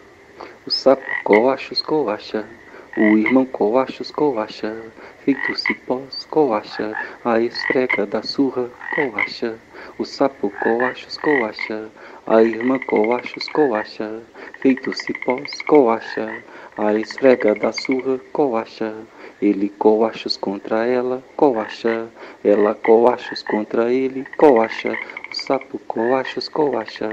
[0.65, 2.49] O sapo coachos coacha,
[2.97, 4.91] o irmão coachos coacha,
[5.23, 6.93] feito cipós coacha,
[7.23, 9.57] a esfrega da surra coacha,
[9.97, 11.89] o sapo coachos coacha,
[12.27, 14.21] a irmã coachos coacha,
[14.61, 16.43] feito cipós coacha,
[16.77, 18.93] a esfrega da surra coacha,
[19.41, 22.09] ele coachos contra ela, coacha,
[22.43, 24.97] ela coachos contra ele, coacha,
[25.31, 27.09] o sapo coachos coacha,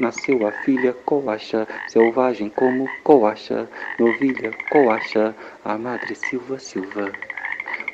[0.00, 3.68] nasceu a filha coacha, selvagem como coacha,
[4.00, 5.32] novilha coacha,
[5.64, 7.12] a madre Silva Silva.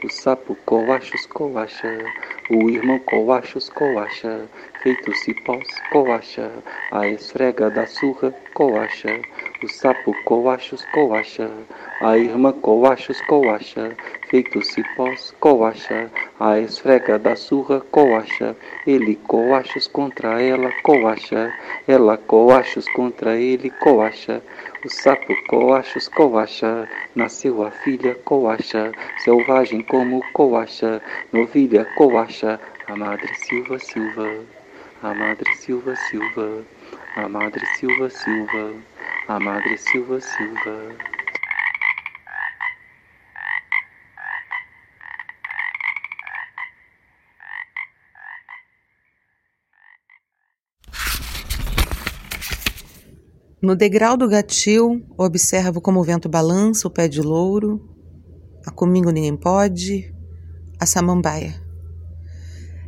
[0.00, 2.12] O sapo coachos coacha,
[2.48, 4.48] o irmão coachos coacha,
[4.88, 6.50] feito cipós coacha,
[6.90, 9.20] a esfrega da surra coacha,
[9.62, 11.50] o sapo coachos coacha,
[12.00, 13.94] a irmã coachos coacha,
[14.30, 16.10] feito cipós coacha,
[16.40, 21.52] a esfrega da surra coacha, ele coachos contra ela coacha,
[21.86, 24.42] ela coachos contra ele coacha,
[24.82, 33.34] o sapo coachos coacha, nasceu a filha coacha, selvagem como coacha, novilha coacha, a madre
[33.34, 34.57] Silva Silva,
[35.02, 36.64] a madre Silva Silva,
[37.16, 38.74] a madre Silva Silva,
[39.28, 40.96] a madre Silva Silva.
[53.62, 57.80] No degrau do gatil, observo como o vento balança o pé de louro,
[58.66, 60.12] a comigo ninguém pode,
[60.80, 61.54] a samambaia.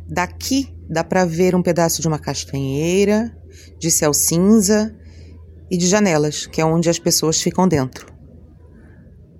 [0.07, 3.33] Daqui dá para ver um pedaço de uma castanheira,
[3.79, 4.93] de céu cinza
[5.71, 8.11] e de janelas, que é onde as pessoas ficam dentro.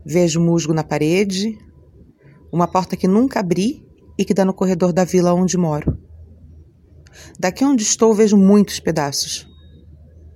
[0.06, 1.58] Vejo musgo na parede,
[2.54, 3.86] uma porta que nunca abri
[4.18, 6.00] e que dá no corredor da vila onde moro.
[7.38, 9.46] Daqui onde estou vejo muitos pedaços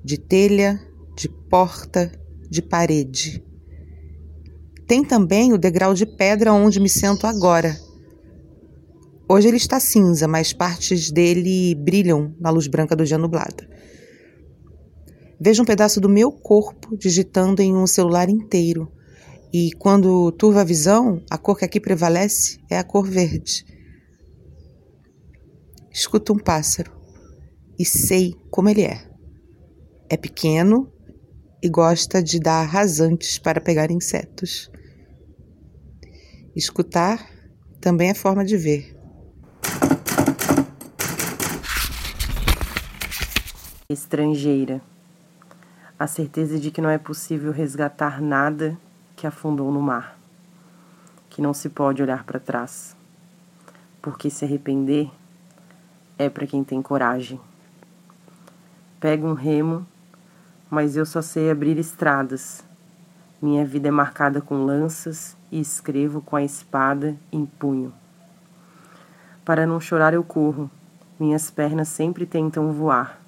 [0.03, 0.79] de telha,
[1.17, 2.11] de porta,
[2.49, 3.43] de parede.
[4.85, 7.75] Tem também o degrau de pedra onde me sento agora.
[9.27, 13.65] Hoje ele está cinza, mas partes dele brilham na luz branca do dia nublado.
[15.39, 18.91] Vejo um pedaço do meu corpo digitando em um celular inteiro.
[19.51, 23.65] E quando turva a visão, a cor que aqui prevalece é a cor verde.
[25.91, 26.91] Escuto um pássaro
[27.79, 29.09] e sei como ele é.
[30.07, 30.91] É pequeno
[31.63, 34.69] e gosta de dar rasantes para pegar insetos.
[36.55, 37.27] Escutar
[37.81, 38.94] também é forma de ver.
[43.87, 44.81] Estrangeira.
[45.99, 48.75] A certeza de que não é possível resgatar nada
[49.15, 50.17] que afundou no mar.
[51.29, 52.97] Que não se pode olhar para trás.
[54.01, 55.11] Porque se arrepender
[56.17, 57.39] é para quem tem coragem.
[58.99, 59.85] Pego um remo
[60.69, 62.63] mas eu só sei abrir estradas.
[63.39, 67.93] Minha vida é marcada com lanças e escrevo com a espada em punho.
[69.45, 70.71] Para não chorar, eu corro.
[71.19, 73.24] Minhas pernas sempre tentam voar.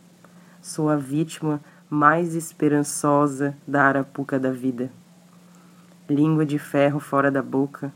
[0.68, 4.92] Sou a vítima mais esperançosa da arapuca da vida.
[6.10, 7.90] Língua de ferro fora da boca,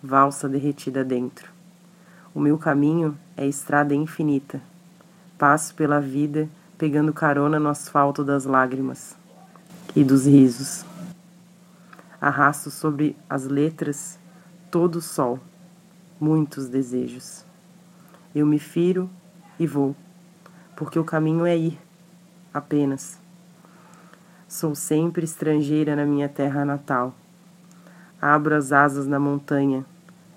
[0.00, 1.50] valsa derretida dentro.
[2.32, 4.62] O meu caminho é estrada infinita.
[5.36, 6.48] Passo pela vida
[6.78, 9.16] pegando carona no asfalto das lágrimas
[9.96, 10.84] e dos risos.
[12.20, 14.16] Arrasto sobre as letras
[14.70, 15.40] todo o sol,
[16.20, 17.44] muitos desejos.
[18.32, 19.10] Eu me firo
[19.58, 19.96] e vou,
[20.76, 21.80] porque o caminho é ir,
[22.52, 23.20] apenas.
[24.48, 27.14] Sou sempre estrangeira na minha terra natal.
[28.20, 29.84] Abro as asas na montanha,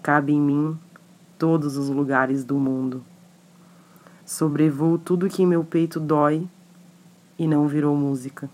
[0.02, 0.80] cabe em mim
[1.38, 3.04] todos os lugares do mundo.
[4.26, 6.48] Sobrevoo tudo que em meu peito dói
[7.38, 8.50] e não virou música.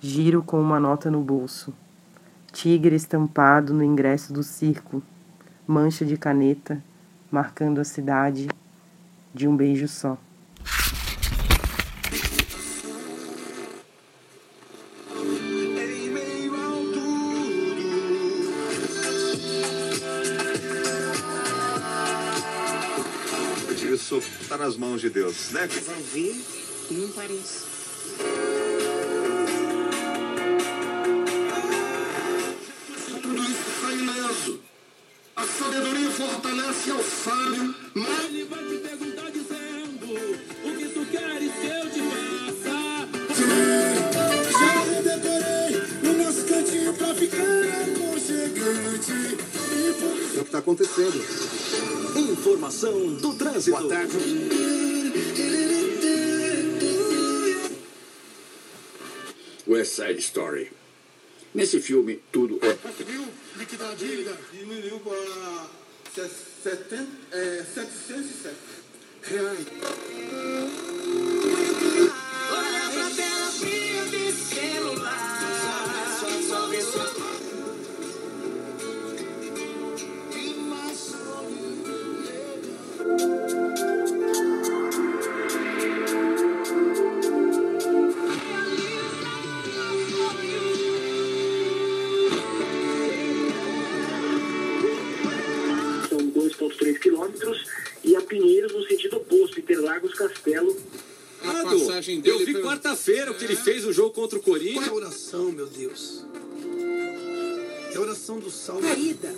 [0.00, 1.72] Giro com uma nota no bolso.
[2.50, 5.02] Tigre estampado no ingresso do circo.
[5.66, 6.82] Mancha de caneta
[7.30, 8.48] marcando a cidade
[9.34, 10.16] de um beijo só.
[24.68, 25.66] Nas mãos de Deus, né?
[25.66, 26.44] Vai ver
[26.90, 27.64] e não parece.
[33.22, 34.60] Tudo isso sai ileso.
[35.36, 38.24] A sabedoria fortalece ao sábio, mas...
[38.26, 40.06] Ele vai te perguntar dizendo
[40.64, 43.08] o que tu queres que eu te faça.
[44.52, 49.12] Já decorei o nosso cantinho pra ficar aconchegante.
[50.36, 51.97] É o que está acontecendo.
[52.16, 53.76] Informação do trânsito.
[53.76, 54.16] Boa tarde.
[59.66, 60.72] West Side Story.
[61.54, 62.74] Nesse filme, tudo é.
[62.74, 64.38] Conseguiu liquidar a dívida?
[64.52, 66.26] Diminuiu para
[66.62, 68.56] 70, é, 707
[69.22, 69.66] reais.
[108.28, 108.82] A oração do salmo.
[108.82, 109.34] Saída.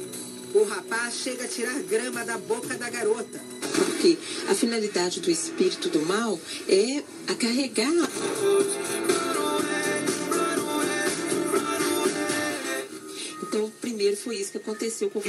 [0.52, 3.40] O rapaz chega a tirar grama da boca da garota.
[3.76, 4.18] Porque
[4.48, 6.38] a finalidade do espírito do mal
[6.68, 7.92] é a carregar.
[13.42, 15.22] Então, primeiro foi isso que aconteceu com o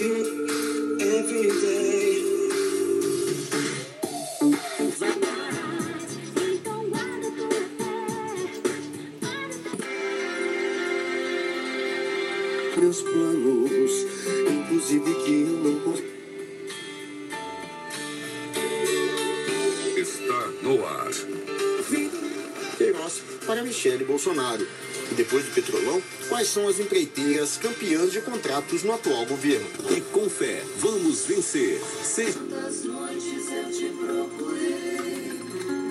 [24.21, 24.67] Bolsonaro.
[25.11, 29.67] E depois do Petrolão, quais são as empreiteiras campeãs de contratos no atual governo?
[29.89, 31.81] E com fé, vamos vencer.
[32.03, 32.33] Seja...
[32.33, 35.31] Quantas noites eu te procurei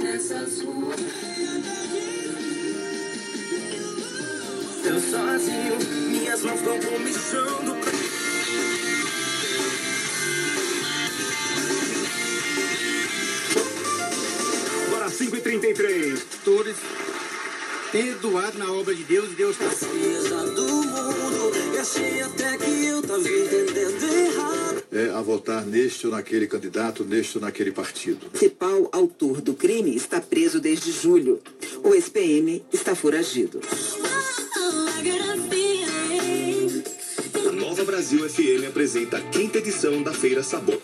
[0.00, 1.00] nessas ruas.
[4.84, 5.78] Eu sozinho,
[6.08, 7.76] minhas mãos estão comichando.
[14.86, 16.99] Agora 5h33.
[17.90, 19.86] Pastores perdoado na obra de Deus e Deus está
[20.44, 24.82] do mundo achei até que eu tava entendendo errado.
[24.92, 28.26] é, a votar neste ou naquele candidato, neste ou naquele partido.
[28.26, 31.40] O principal autor do crime está preso desde julho.
[31.82, 33.60] O ex-PM está foragido.
[37.48, 40.80] A Nova Brasil FM apresenta a quinta edição da Feira Sabor.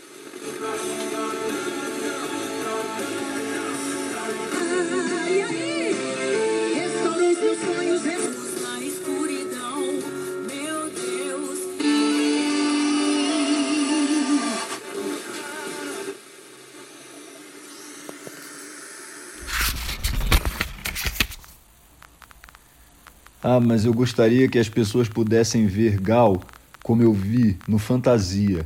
[23.48, 26.42] Ah, mas eu gostaria que as pessoas pudessem ver Gal
[26.82, 28.64] como eu vi no Fantasia.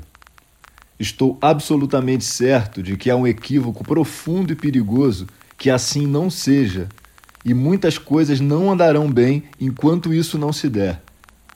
[0.99, 5.27] Estou absolutamente certo de que há um equívoco profundo e perigoso
[5.59, 6.89] que assim não seja,
[7.45, 11.03] e muitas coisas não andarão bem enquanto isso não se der.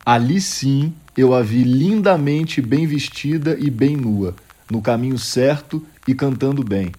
[0.04, 4.36] Ali sim eu a vi lindamente bem vestida e bem nua,
[4.70, 6.92] no caminho certo e cantando bem.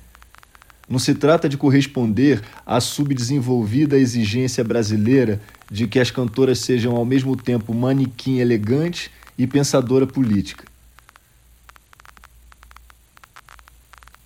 [0.89, 5.39] Não se trata de corresponder à subdesenvolvida exigência brasileira
[5.70, 10.66] de que as cantoras sejam ao mesmo tempo manequim elegante e pensadora política.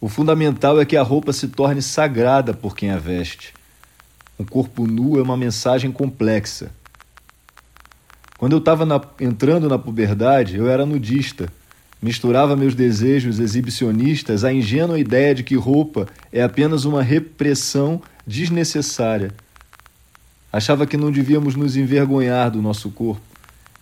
[0.02, 3.54] O fundamental é que a roupa se torne sagrada por quem a veste.
[4.40, 6.72] Um corpo nu é uma mensagem complexa.
[8.38, 8.86] Quando eu estava
[9.20, 11.52] entrando na puberdade, eu era nudista.
[12.02, 19.34] Misturava meus desejos exibicionistas à ingênua ideia de que roupa é apenas uma repressão desnecessária.
[20.52, 23.22] Achava que não devíamos nos envergonhar do nosso corpo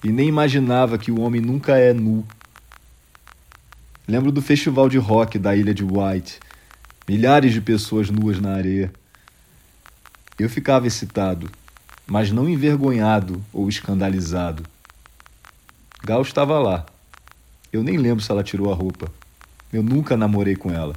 [0.04, 2.26] e nem imaginava que o homem nunca é nu.
[4.08, 6.40] Lembro do festival de rock da ilha de White,
[7.08, 8.92] milhares de pessoas nuas na areia.
[10.38, 11.50] Eu ficava excitado,
[12.06, 14.64] mas não envergonhado ou escandalizado.
[16.04, 16.86] Gal estava lá.
[17.72, 19.12] Eu nem lembro se ela tirou a roupa.
[19.72, 20.96] Eu nunca namorei com ela.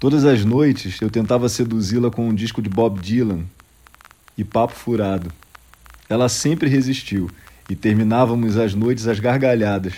[0.00, 3.44] Todas as noites eu tentava seduzi-la com um disco de Bob Dylan
[4.34, 5.30] e papo furado.
[6.08, 7.30] Ela sempre resistiu
[7.68, 9.92] e terminávamos as noites às gargalhadas.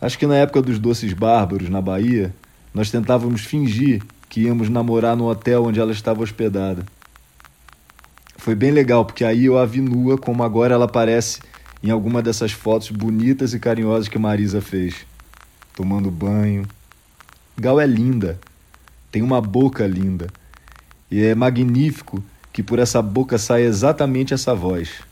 [0.00, 2.34] Acho que na época dos doces bárbaros, na Bahia,
[2.72, 6.86] nós tentávamos fingir que íamos namorar no hotel onde ela estava hospedada.
[8.38, 11.40] Foi bem legal, porque aí eu a vi nua como agora ela aparece
[11.82, 15.04] em alguma dessas fotos bonitas e carinhosas que Marisa fez.
[15.76, 16.66] Tomando banho.
[17.60, 18.40] Gal é linda,
[19.12, 20.28] tem uma boca linda.
[21.10, 25.02] E é magnífico que por essa boca saia exatamente essa voz.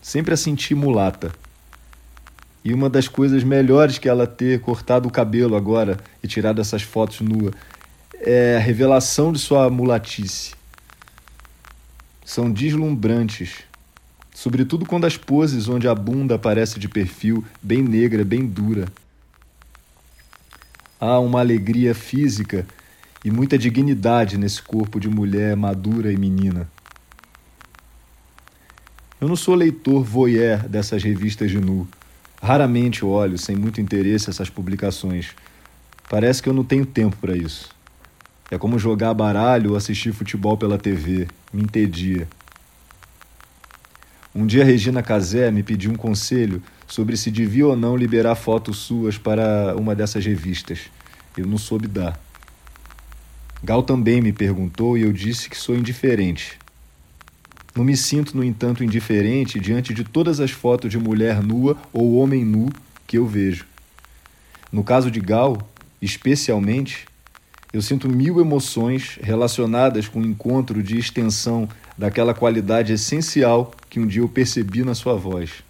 [0.00, 1.30] Sempre a senti mulata.
[2.64, 6.80] E uma das coisas melhores que ela ter cortado o cabelo agora e tirado essas
[6.80, 7.50] fotos nua
[8.18, 10.54] é a revelação de sua mulatice.
[12.24, 13.58] São deslumbrantes,
[14.34, 18.86] sobretudo quando as poses onde a bunda aparece de perfil, bem negra, bem dura.
[20.98, 22.66] Há uma alegria física
[23.24, 26.68] e muita dignidade nesse corpo de mulher madura e menina.
[29.20, 31.88] Eu não sou leitor voyeur dessas revistas de nu.
[32.42, 35.34] Raramente olho sem muito interesse essas publicações.
[36.08, 37.70] Parece que eu não tenho tempo para isso.
[38.50, 41.26] É como jogar baralho ou assistir futebol pela TV.
[41.52, 42.28] Me entedia.
[44.34, 48.78] Um dia Regina Casé me pediu um conselho sobre se devia ou não liberar fotos
[48.78, 50.80] suas para uma dessas revistas.
[51.36, 52.18] Eu não soube dar.
[53.62, 56.58] Gal também me perguntou e eu disse que sou indiferente.
[57.74, 62.16] Não me sinto, no entanto, indiferente diante de todas as fotos de mulher nua ou
[62.16, 62.70] homem nu
[63.06, 63.66] que eu vejo.
[64.72, 65.58] No caso de Gal,
[66.00, 67.06] especialmente,
[67.72, 71.68] eu sinto mil emoções relacionadas com o encontro de extensão
[71.98, 75.65] daquela qualidade essencial que um dia eu percebi na sua voz.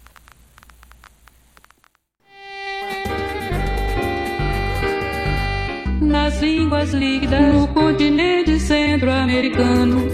[6.39, 10.07] Línguas líquidas no continente centro-americano.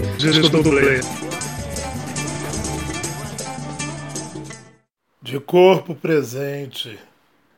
[5.22, 6.98] De corpo presente,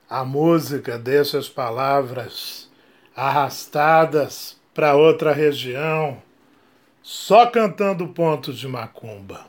[0.09, 2.69] a música deixa as palavras
[3.15, 6.23] arrastadas para outra região,
[7.03, 9.47] só cantando pontos de macumba.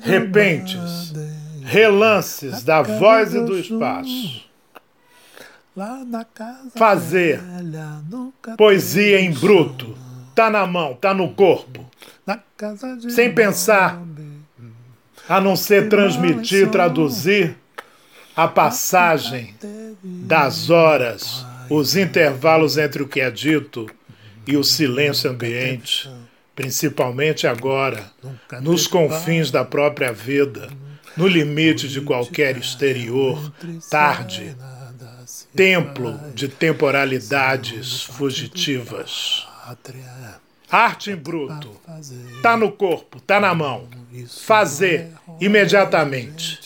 [0.00, 1.12] Repentes,
[1.62, 4.49] relances da voz e do espaço.
[6.76, 7.40] Fazer
[8.56, 9.96] poesia em bruto,
[10.34, 11.88] tá na mão, tá no corpo,
[13.08, 14.02] sem pensar.
[15.28, 17.56] a não ser transmitir, traduzir
[18.36, 19.54] a passagem
[20.02, 23.88] das horas, os intervalos entre o que é dito
[24.46, 26.10] e o silêncio ambiente,
[26.56, 28.10] principalmente agora,
[28.60, 30.68] nos confins da própria vida,
[31.16, 33.52] no limite de qualquer exterior,
[33.90, 34.56] tarde,
[35.54, 39.46] templo de temporalidades fugitivas.
[40.70, 41.70] Arte em bruto.
[42.42, 43.88] Tá no corpo, tá na mão.
[44.46, 46.60] Fazer imediatamente.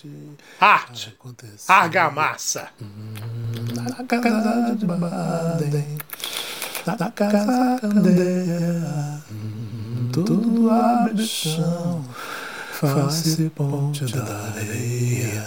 [0.61, 1.17] Arte.
[1.67, 2.69] Argamassa.
[3.75, 5.99] Na casa de Baden,
[6.87, 9.23] na casa candeia,
[10.13, 12.05] tudo abre chão,
[12.73, 14.23] face ponte da
[14.55, 15.45] areia.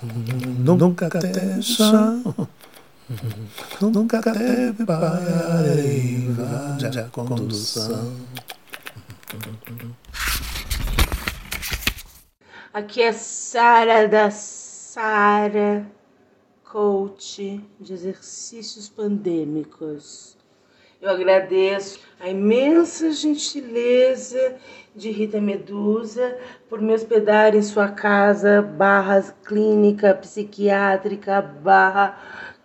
[0.00, 1.08] Nunca
[1.60, 2.48] chão.
[3.80, 8.12] Nunca teve pareiva de condução.
[12.72, 15.84] Aqui é Sara da Sara,
[16.62, 20.36] coach de exercícios pandêmicos.
[21.00, 24.56] Eu agradeço a imensa gentileza
[24.98, 26.36] de Rita Medusa
[26.68, 32.18] por me hospedar em sua casa barra clínica psiquiátrica barra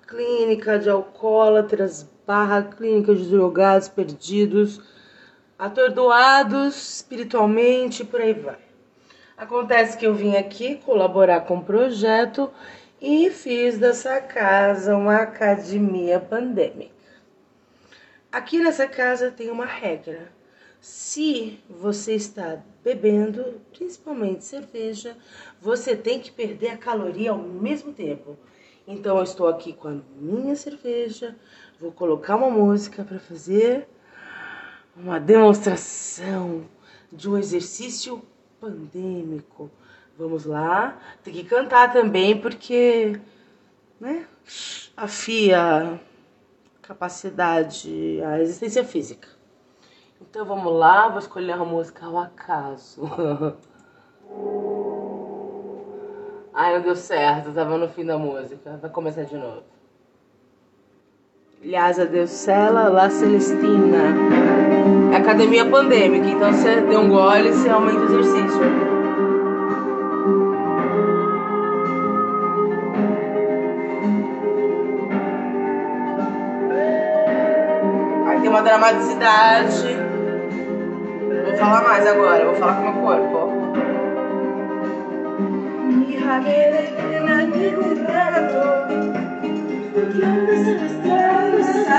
[0.08, 4.82] clínica de alcoólatras barra clínica de drogados perdidos,
[5.58, 8.58] atordoados espiritualmente, por aí vai.
[9.38, 12.50] Acontece que eu vim aqui colaborar com o projeto
[13.02, 16.94] e fiz dessa casa uma academia pandêmica.
[18.32, 20.32] Aqui nessa casa tem uma regra.
[20.84, 25.16] Se você está bebendo, principalmente cerveja,
[25.62, 28.38] você tem que perder a caloria ao mesmo tempo.
[28.86, 31.38] Então eu estou aqui com a minha cerveja,
[31.80, 33.88] vou colocar uma música para fazer
[34.94, 36.66] uma demonstração
[37.10, 38.22] de um exercício
[38.60, 39.72] pandêmico.
[40.18, 43.18] Vamos lá, tem que cantar também porque,
[44.02, 44.28] né,
[44.98, 46.00] afia a
[46.82, 49.33] capacidade, a existência física.
[50.34, 53.04] Então vamos lá, vou escolher uma música ao acaso.
[56.52, 58.80] Ai, não deu certo, tava no fim da música.
[58.82, 59.62] Vai começar de novo.
[61.64, 64.16] Lhasa Deus Cela, La Celestina.
[65.14, 68.64] É academia pandêmica, então você deu um gole e você aumenta o exercício.
[78.26, 80.03] Aí tem uma dramaticidade.
[81.54, 83.38] Vou falar mais agora, vou falar com o meu corpo.
[83.38, 83.48] ó.
[89.94, 91.94] Porque antes el estrado esa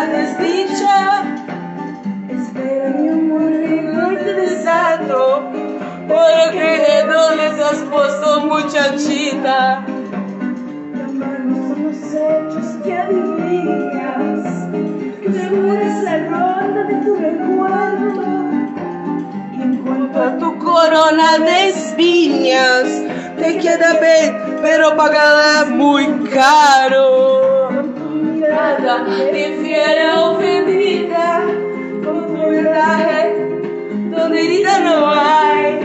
[20.94, 22.86] de espinhas.
[23.36, 27.68] Te queda bien, pero pagará muy caro.
[28.38, 31.42] Nada te fiera ofendida,
[32.04, 33.28] con tu verdad,
[34.12, 35.80] donde herida no hay.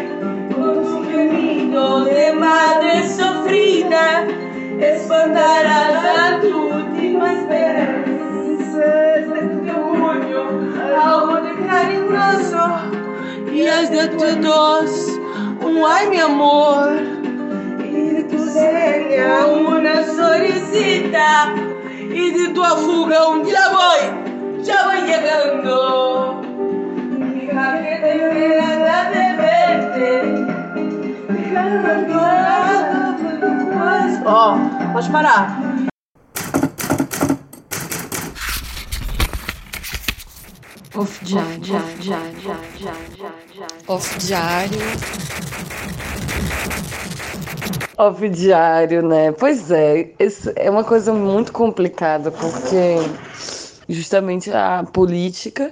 [0.54, 4.28] Con tu gemido de madre sofrida,
[4.80, 8.86] espantarás a tu última esperanza.
[9.34, 10.44] De tu orgullo,
[11.02, 12.99] algo de carinhoso.
[13.60, 15.20] Y es de todos
[15.62, 16.94] un ay mi amor.
[17.84, 21.54] Y tu seña una solicita.
[22.10, 26.42] Y de tu fuga un ya voy, ya voy llegando.
[27.20, 27.52] Te
[34.26, 35.48] Ó, oh, pode parar.
[41.00, 41.62] Off diário.
[43.88, 44.80] Off diário.
[47.98, 49.32] Off diário, né?
[49.32, 52.98] Pois é, isso é uma coisa muito complicada, porque
[53.88, 55.72] justamente a política,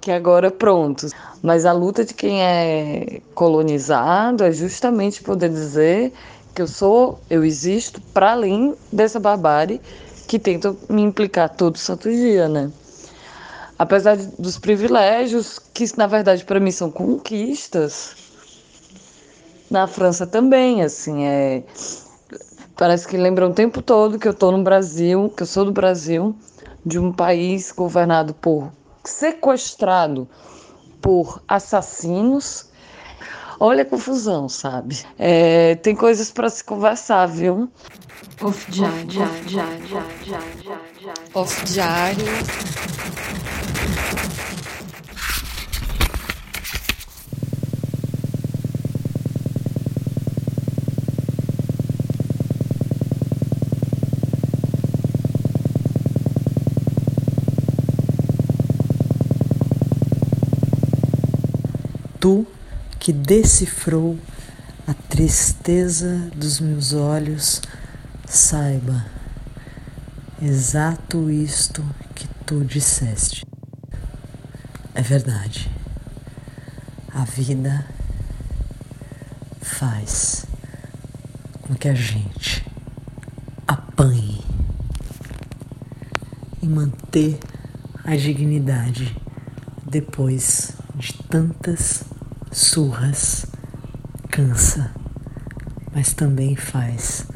[0.00, 1.08] que agora pronto.
[1.42, 6.12] Mas a luta de quem é colonizado é justamente poder dizer
[6.54, 9.80] que eu sou, eu existo para além dessa barbárie
[10.28, 12.70] que tenta me implicar todo santo dia, né?
[13.82, 18.14] Apesar dos privilégios, que na verdade para mim são conquistas,
[19.70, 21.62] na França também, assim, é.
[22.76, 25.72] Parece que lembra o tempo todo que eu estou no Brasil, que eu sou do
[25.72, 26.36] Brasil,
[26.84, 28.70] de um país governado por.
[29.04, 30.28] sequestrado
[31.00, 32.70] por assassinos.
[33.58, 34.98] Olha a confusão, sabe?
[35.18, 37.70] É, tem coisas para se conversar, viu?
[38.40, 39.06] Off diário.
[41.34, 42.26] Off diário.
[62.22, 62.46] Tu
[63.00, 64.16] que decifrou
[64.86, 67.60] a tristeza dos meus olhos,
[68.28, 69.04] saiba
[70.40, 73.44] exato isto que tu disseste.
[74.94, 75.68] É verdade.
[77.12, 77.84] A vida
[79.60, 80.46] faz
[81.62, 82.64] com que a gente
[83.66, 84.40] apanhe
[86.62, 87.40] e manter
[88.04, 89.20] a dignidade
[89.84, 92.11] depois de tantas
[92.52, 93.46] surras
[94.30, 94.90] cansa,
[95.92, 97.26] mas também faz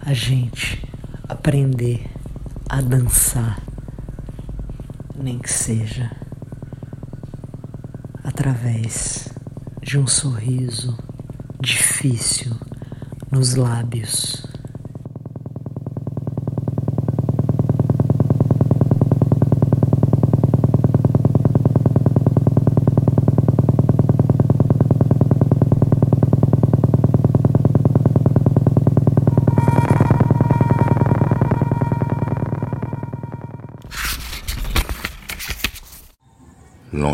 [0.00, 0.86] a gente
[1.28, 2.10] aprender
[2.68, 3.60] a dançar,
[5.16, 6.10] nem que seja
[8.22, 9.28] através
[9.80, 10.98] de um sorriso
[11.60, 12.54] difícil
[13.30, 14.53] nos lábios.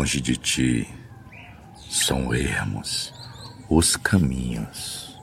[0.01, 0.89] Longe de ti
[1.87, 3.13] são ermos
[3.69, 5.15] os caminhos.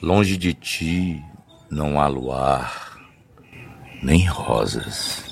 [0.00, 1.20] Longe de ti
[1.68, 3.00] não há luar,
[4.00, 5.24] nem rosas.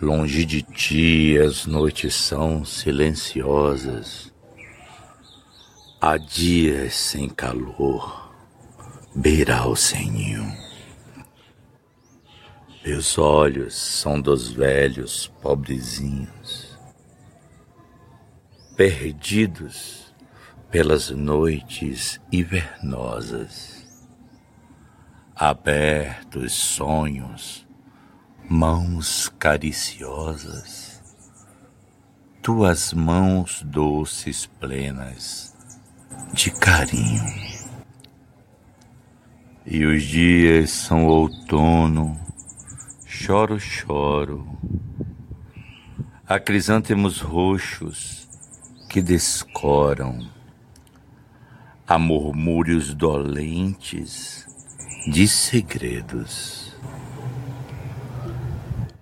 [0.00, 4.32] Longe de ti as noites são silenciosas.
[6.00, 8.32] Há dias sem calor,
[9.14, 10.32] beiral sem
[12.86, 16.78] Meus olhos são dos velhos pobrezinhos,
[18.76, 20.14] perdidos
[20.70, 23.84] pelas noites invernosas,
[25.34, 27.66] abertos sonhos,
[28.48, 31.02] mãos cariciosas,
[32.40, 35.56] tuas mãos doces plenas
[36.32, 37.24] de carinho.
[39.66, 42.25] E os dias são outono
[43.18, 44.46] Choro, choro.
[46.28, 48.28] Há crisântemos roxos
[48.90, 50.28] que descoram.
[51.88, 54.46] Há murmúrios dolentes
[55.10, 56.76] de segredos.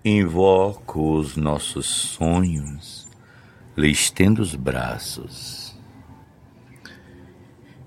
[0.03, 3.07] Invoco os nossos sonhos,
[3.77, 5.77] lhe estendo os braços.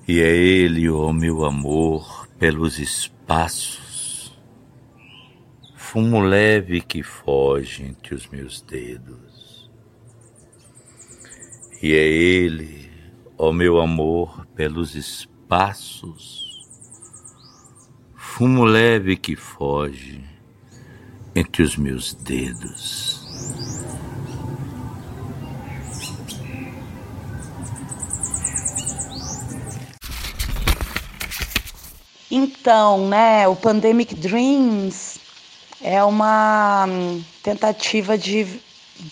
[0.07, 3.88] E é ele, ó oh meu amor, pelos espaços
[5.91, 9.71] fumo leve que foge entre os meus dedos.
[11.83, 12.91] E é ele,
[13.39, 16.69] ó meu amor, pelos espaços,
[18.15, 20.23] fumo leve que foge
[21.35, 23.27] entre os meus dedos.
[32.31, 35.18] Então, né, o Pandemic Dreams
[35.83, 38.61] é uma hum, tentativa de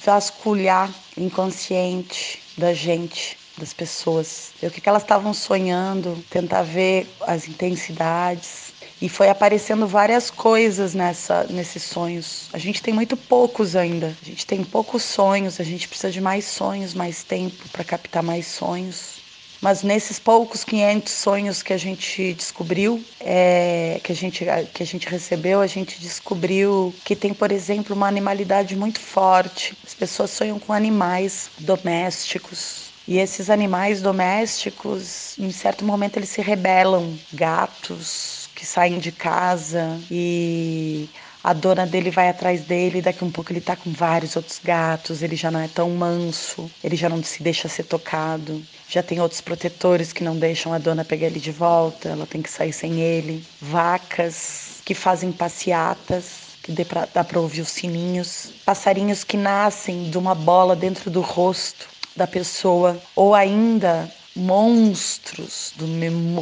[0.05, 6.63] vasculhar o inconsciente da gente, das pessoas, ver o que que elas estavam sonhando, tentar
[6.63, 8.75] ver as intensidades.
[9.01, 12.49] E foi aparecendo várias coisas nessa, nesses sonhos.
[12.53, 14.17] A gente tem muito poucos ainda.
[14.23, 18.23] A gente tem poucos sonhos, a gente precisa de mais sonhos, mais tempo para captar
[18.23, 19.16] mais sonhos.
[19.61, 24.87] Mas nesses poucos 500 sonhos que a gente descobriu, é, que, a gente, que a
[24.87, 29.77] gente recebeu, a gente descobriu que tem, por exemplo, uma animalidade muito forte.
[29.85, 32.95] As pessoas sonham com animais domésticos.
[33.09, 37.19] E esses animais domésticos, em certo momento, eles se rebelam.
[37.33, 41.09] Gatos que saem de casa e
[41.47, 45.23] a dona dele vai atrás dele, daqui um pouco ele tá com vários outros gatos,
[45.23, 48.61] ele já não é tão manso, ele já não se deixa ser tocado.
[48.89, 52.43] Já tem outros protetores que não deixam a dona pegar ele de volta, ela tem
[52.43, 53.47] que sair sem ele.
[53.63, 56.73] Vacas que fazem passeatas, que
[57.15, 58.51] dá para ouvir os sininhos.
[58.65, 61.87] Passarinhos que nascem de uma bola dentro do rosto
[62.17, 65.87] da pessoa, ou ainda monstros do,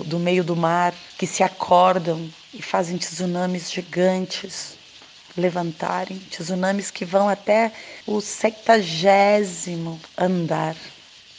[0.02, 4.82] do meio do mar que se acordam e fazem tsunamis gigantes
[5.36, 7.72] levantarem, tsunamis que vão até
[8.06, 10.76] o sectagésimo andar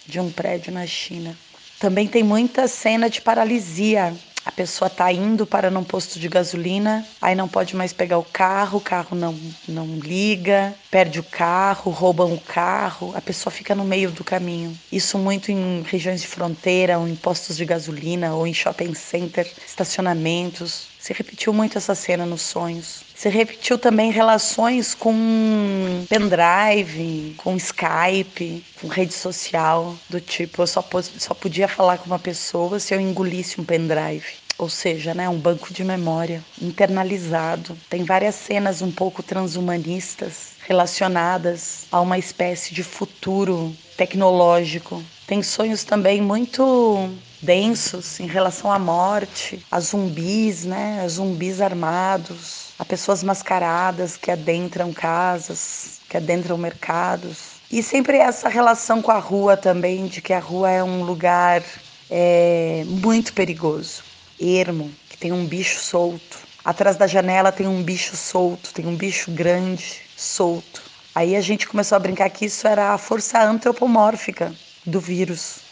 [0.06, 1.36] de um prédio na China.
[1.80, 4.14] Também tem muita cena de paralisia.
[4.46, 8.24] A pessoa está indo para num posto de gasolina, aí não pode mais pegar o
[8.24, 9.36] carro, o carro não,
[9.68, 14.78] não liga, perde o carro, roubam o carro, a pessoa fica no meio do caminho.
[14.91, 19.52] Isso muito em regiões de fronteira, ou em postos de gasolina, ou em shopping center,
[19.68, 20.95] estacionamentos.
[21.06, 23.01] Se repetiu muito essa cena nos sonhos.
[23.14, 30.84] Se repetiu também relações com pendrive, com Skype, com rede social, do tipo, eu só,
[31.20, 34.26] só podia falar com uma pessoa se eu engolisse um pendrive.
[34.58, 37.78] Ou seja, né, um banco de memória internalizado.
[37.88, 45.03] Tem várias cenas um pouco transhumanistas relacionadas a uma espécie de futuro tecnológico.
[45.28, 47.12] Tem sonhos também muito
[47.42, 54.32] densos em relação à morte, a zumbis, né, a zumbis armados, a pessoas mascaradas que
[54.32, 57.56] adentram casas, que adentram mercados.
[57.72, 61.64] E sempre essa relação com a rua também, de que a rua é um lugar
[62.10, 64.04] é, muito perigoso,
[64.40, 66.40] ermo, que tem um bicho solto.
[66.64, 70.82] Atrás da janela tem um bicho solto, tem um bicho grande solto.
[71.14, 74.54] Aí a gente começou a brincar que isso era a força antropomórfica
[74.86, 75.64] do vírus,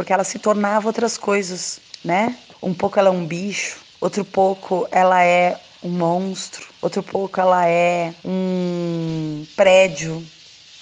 [0.00, 2.34] porque ela se tornava outras coisas, né?
[2.62, 7.68] Um pouco ela é um bicho, outro pouco ela é um monstro, outro pouco ela
[7.68, 10.26] é um prédio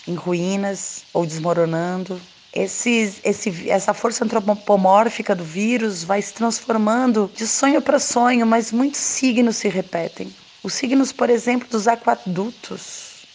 [0.06, 2.20] em ruínas ou desmoronando.
[2.54, 8.70] Esse, esse, essa força antropomórfica do vírus vai se transformando de sonho para sonho, mas
[8.70, 10.32] muitos signos se repetem.
[10.62, 13.26] Os signos, por exemplo, dos aquadutos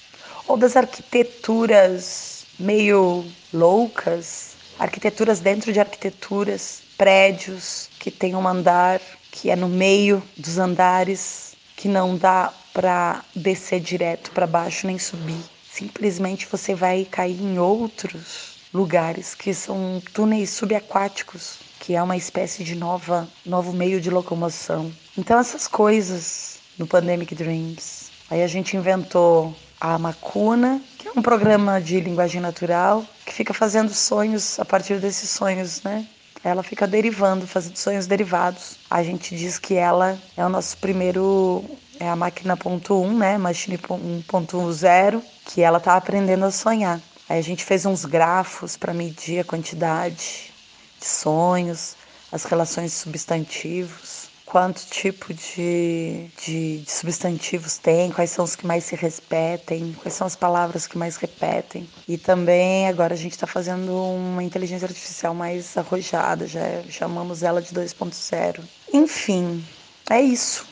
[0.48, 9.02] ou das arquiteturas meio loucas, arquiteturas dentro de arquiteturas, prédios que têm um andar
[9.32, 15.00] que é no meio dos andares que não dá para descer direto para baixo nem
[15.00, 15.44] subir.
[15.72, 22.64] Simplesmente você vai cair em outros lugares que são túneis subaquáticos, que é uma espécie
[22.64, 24.92] de nova, novo meio de locomoção.
[25.18, 28.12] Então essas coisas no Pandemic Dreams.
[28.30, 30.82] Aí a gente inventou a Macuna,
[31.16, 36.08] um programa de linguagem natural que fica fazendo sonhos a partir desses sonhos, né?
[36.44, 38.78] ela fica derivando, fazendo sonhos derivados.
[38.90, 41.64] A gente diz que ela é o nosso primeiro,
[42.00, 47.00] é a máquina ponto um, né, machine 1.0, que ela está aprendendo a sonhar.
[47.30, 50.52] Aí a gente fez uns grafos para medir a quantidade
[51.00, 51.96] de sonhos,
[52.32, 54.23] as relações de substantivos
[54.54, 60.14] quanto tipo de, de, de, substantivos tem, quais são os que mais se repetem, quais
[60.14, 61.90] são as palavras que mais repetem.
[62.08, 67.64] E também agora a gente está fazendo uma inteligência artificial mais arrojada, já chamamos ela
[67.64, 68.60] de 2.0.
[68.94, 69.66] Enfim,
[70.08, 70.68] é isso.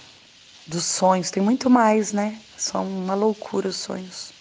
[0.68, 2.38] Dos sonhos, tem muito mais, né?
[2.56, 4.32] São uma loucura os sonhos.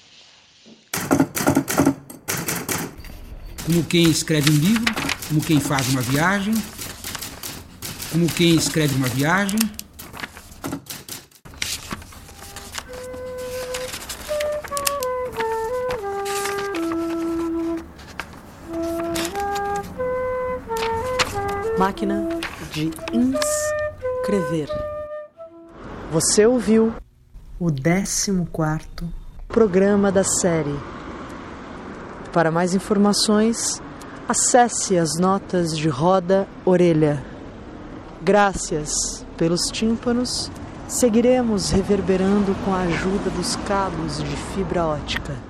[3.65, 4.95] Como quem escreve um livro,
[5.29, 6.53] como quem faz uma viagem,
[8.11, 9.59] como quem escreve uma viagem.
[21.79, 22.29] Máquina
[22.73, 24.69] de inscrever.
[26.13, 26.93] Você ouviu
[27.59, 28.33] o 14
[29.49, 30.79] programa da série.
[32.33, 33.81] Para mais informações,
[34.29, 37.30] acesse as notas de roda orelha.
[38.23, 40.51] Graças pelos tímpanos,
[40.87, 45.50] seguiremos reverberando com a ajuda dos cabos de fibra ótica.